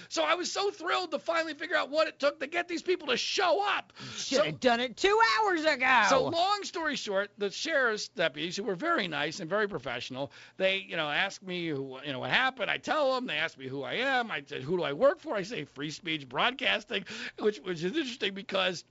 So 0.08 0.24
I 0.24 0.36
was 0.36 0.49
so 0.49 0.72
thrilled 0.72 1.12
to 1.12 1.20
finally 1.20 1.53
figure 1.56 1.76
out 1.76 1.89
what 1.89 2.08
it 2.08 2.20
took 2.20 2.39
to 2.39 2.47
get 2.47 2.70
these 2.70 2.82
people 2.82 3.08
to 3.10 3.18
show 3.18 3.62
up. 3.68 3.91
Should 4.16 4.38
So- 4.38 4.43
have 4.45 4.60
done 4.62 4.80
it 4.80 4.95
two 4.95 5.20
hours 5.39 5.66
ago. 5.66 6.03
so 6.08 6.24
long 6.30 6.64
story 6.64 6.95
short, 6.95 7.32
the 7.38 7.49
sheriff's 7.49 8.08
deputies, 8.08 8.56
who 8.56 8.64
were 8.64 8.76
very 8.76 9.10
nice 9.10 9.41
and 9.41 9.49
very 9.49 9.68
professional, 9.68 10.32
they, 10.56 10.78
you 10.78 10.95
know, 10.95 11.10
asked 11.10 11.43
me, 11.43 11.68
who, 11.68 11.99
you 12.06 12.14
know, 12.14 12.20
what 12.20 12.30
happened. 12.30 12.72
I 12.72 12.78
tell 12.78 13.14
them. 13.16 13.28
They 13.28 13.36
ask 13.36 13.58
me 13.58 13.68
who 13.68 13.84
I 13.84 13.95
am. 13.95 14.32
I 14.32 14.41
said, 14.45 14.62
who 14.62 14.78
do 14.78 14.84
I 14.84 14.93
work 14.93 15.20
for? 15.20 15.36
I 15.36 15.43
say 15.43 15.66
Free 15.66 15.89
Speech 15.91 16.30
Broadcasting, 16.30 17.03
which 17.39 17.58
which 17.60 17.84
is 17.84 17.95
interesting 17.97 18.34
because 18.34 18.86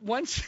once 0.00 0.42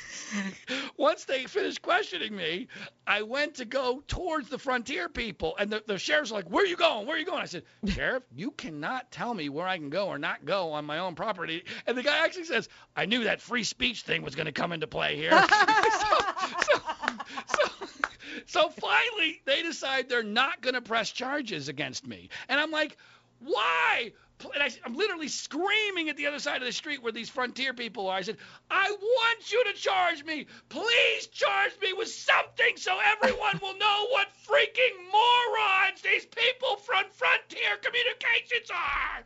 once 0.97 1.25
they 1.25 1.45
finished 1.45 1.83
questioning 1.83 2.35
me, 2.35 2.69
I 3.07 3.23
went 3.23 3.57
to 3.57 3.65
go 3.65 4.03
towards 4.07 4.49
the 4.49 4.59
frontier 4.59 5.09
people, 5.09 5.57
and 5.59 5.71
the, 5.71 5.83
the 5.87 5.99
sheriff's 5.99 6.31
like, 6.31 6.51
"Where 6.51 6.65
are 6.65 6.67
you 6.67 6.77
going? 6.77 7.07
Where 7.07 7.17
are 7.17 7.19
you 7.19 7.27
going?" 7.27 7.43
I 7.43 7.47
said, 7.47 7.65
"Sheriff, 7.87 8.25
you 8.35 8.51
cannot 8.51 9.11
tell 9.11 9.33
me 9.33 9.49
where 9.49 9.67
I 9.67 9.79
can 9.79 9.91
go 9.91 10.09
or 10.09 10.19
not 10.19 10.45
go 10.45 10.73
on 10.73 10.85
my 10.85 10.99
own 10.99 11.15
property." 11.15 11.65
And 11.87 11.97
the 11.97 12.03
guy 12.03 12.25
actually 12.25 12.45
says, 12.45 12.69
"I 12.97 13.07
knew 13.07 13.25
that 13.25 13.41
free 13.41 13.65
speech 13.65 14.03
thing 14.03 14.23
was 14.23 14.35
going 14.35 14.47
to 14.47 14.53
come 14.53 14.73
into 14.73 14.87
play 14.87 15.17
here." 15.17 15.31
so, 15.51 16.17
so, 16.67 16.81
so, 17.47 17.87
so 18.47 18.69
finally, 18.71 19.41
they 19.45 19.63
decide 19.63 20.09
they're 20.09 20.23
not 20.23 20.61
going 20.61 20.75
to 20.75 20.83
press 20.83 21.11
charges 21.11 21.69
against 21.69 22.07
me, 22.07 22.29
and 22.49 22.61
I'm 22.61 22.71
like, 22.71 22.97
"Why?" 23.41 24.13
And 24.53 24.63
I, 24.63 24.71
I'm 24.85 24.95
literally 24.95 25.29
screaming 25.29 26.09
at 26.09 26.17
the 26.17 26.27
other 26.27 26.39
side 26.39 26.61
of 26.61 26.67
the 26.67 26.73
street 26.73 27.03
where 27.03 27.13
these 27.13 27.31
frontier 27.31 27.73
people 27.73 28.09
are. 28.09 28.17
I 28.17 28.23
said, 28.23 28.37
I 28.71 28.91
want 28.91 29.53
you 29.53 29.65
to 29.65 29.73
charge 29.73 30.25
me. 30.25 30.47
Please 30.69 31.27
charge 31.29 31.73
me 31.81 31.93
with 31.93 32.09
something 32.09 32.77
so 32.77 32.99
everyone 33.01 33.59
will 33.63 33.79
know 33.79 34.07
what 34.11 34.29
freaking 34.47 34.97
morons 35.11 36.03
these 36.03 36.27
people 36.27 36.77
from 36.77 37.05
Frontier 37.13 37.77
Communications 37.81 38.71
are. 38.71 39.25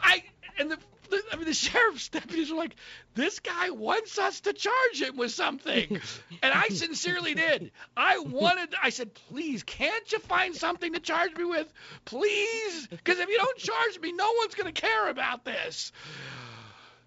I 0.00 0.22
and 0.58 0.70
the, 0.70 0.78
the 1.10 1.22
I 1.32 1.36
mean 1.36 1.44
the 1.46 1.54
sheriff's 1.54 2.08
deputies 2.08 2.50
are 2.50 2.56
like, 2.56 2.74
this 3.14 3.40
guy 3.40 3.70
wants 3.70 4.18
us 4.18 4.40
to 4.42 4.52
charge 4.52 5.00
him 5.02 5.16
with 5.16 5.32
something, 5.32 6.00
and 6.42 6.52
I 6.54 6.68
sincerely 6.68 7.34
did. 7.34 7.72
I 7.96 8.18
wanted. 8.18 8.74
I 8.82 8.90
said, 8.90 9.12
please, 9.28 9.62
can't 9.62 10.10
you 10.12 10.18
find 10.20 10.54
something 10.54 10.92
to 10.94 11.00
charge 11.00 11.34
me 11.36 11.44
with, 11.44 11.72
please? 12.04 12.86
Because 12.86 13.18
if 13.18 13.28
you 13.28 13.38
don't 13.38 13.58
charge 13.58 14.00
me, 14.00 14.12
no 14.12 14.32
one's 14.38 14.54
gonna 14.54 14.72
care 14.72 15.08
about 15.10 15.44
this. 15.44 15.92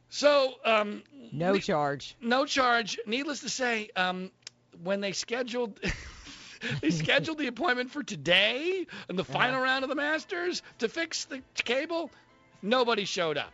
So, 0.10 0.54
um, 0.64 1.02
no 1.32 1.54
we- 1.54 1.60
charge. 1.60 2.16
no 2.22 2.46
charge. 2.46 3.00
Needless 3.08 3.40
to 3.42 3.50
say, 3.50 3.90
um, 3.96 4.30
when 4.84 5.02
they 5.02 5.12
scheduled 5.12 5.80
they 6.82 6.92
scheduled 6.92 7.38
the 7.38 7.48
appointment 7.48 7.92
for 7.92 8.04
today 8.04 8.86
and 9.10 9.18
the 9.18 9.24
final 9.24 9.62
round 9.62 9.84
of 9.84 9.90
the 9.90 9.96
Masters 9.96 10.62
to 10.80 10.88
fix 10.90 11.26
the 11.26 11.42
cable, 11.56 12.12
nobody 12.62 13.06
showed 13.06 13.38
up. 13.38 13.52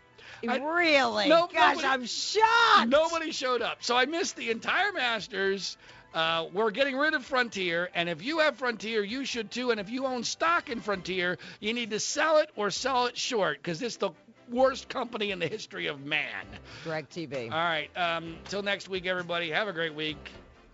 I- 0.47 0.57
really? 0.57 1.27
no, 1.27 1.47
Gosh, 1.47 1.75
nobody- 1.75 1.87
I'm 1.87 2.05
shocked. 2.05 2.87
Nobody 2.89 3.31
showed 3.31 3.61
up. 3.61 3.83
So 3.83 3.95
I 3.97 4.05
missed 4.05 4.35
the 4.35 4.51
entire 4.51 4.91
Masters. 4.93 5.77
Uh, 6.13 6.47
we're 6.53 6.71
getting 6.71 6.95
rid 6.97 7.13
of 7.13 7.23
Frontier, 7.23 7.89
and 7.93 8.09
if 8.09 8.23
you 8.23 8.39
have 8.39 8.57
Frontier, 8.57 9.03
you 9.03 9.25
should 9.25 9.51
too. 9.51 9.69
And 9.71 9.79
if 9.79 9.89
you 9.91 10.05
own 10.07 10.23
stock 10.23 10.69
in 10.69 10.81
Frontier, 10.81 11.37
you 11.59 11.73
need 11.73 11.91
to 11.91 11.99
sell 11.99 12.37
it 12.37 12.49
or 12.55 12.71
sell 12.71 13.05
it 13.05 13.15
short 13.15 13.57
because 13.57 13.81
it's 13.83 13.97
the 13.97 14.09
worst 14.49 14.89
company 14.89 15.29
in 15.29 15.37
the 15.37 15.47
history 15.47 15.85
of 15.85 16.03
man. 16.03 16.45
DirecTV. 16.83 17.51
All 17.51 17.57
right. 17.57 17.89
Um, 17.95 18.37
till 18.45 18.63
next 18.63 18.89
week, 18.89 19.05
everybody. 19.05 19.51
Have 19.51 19.67
a 19.67 19.73
great 19.73 19.93
week. 19.93 20.17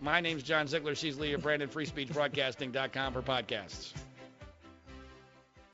My 0.00 0.20
name's 0.22 0.42
John 0.42 0.66
Ziegler. 0.68 0.94
She's 0.94 1.18
Leah 1.18 1.36
Brandon. 1.38 1.68
FreeSpeechBroadcasting.com 1.68 3.12
for 3.12 3.20
podcasts. 3.22 3.92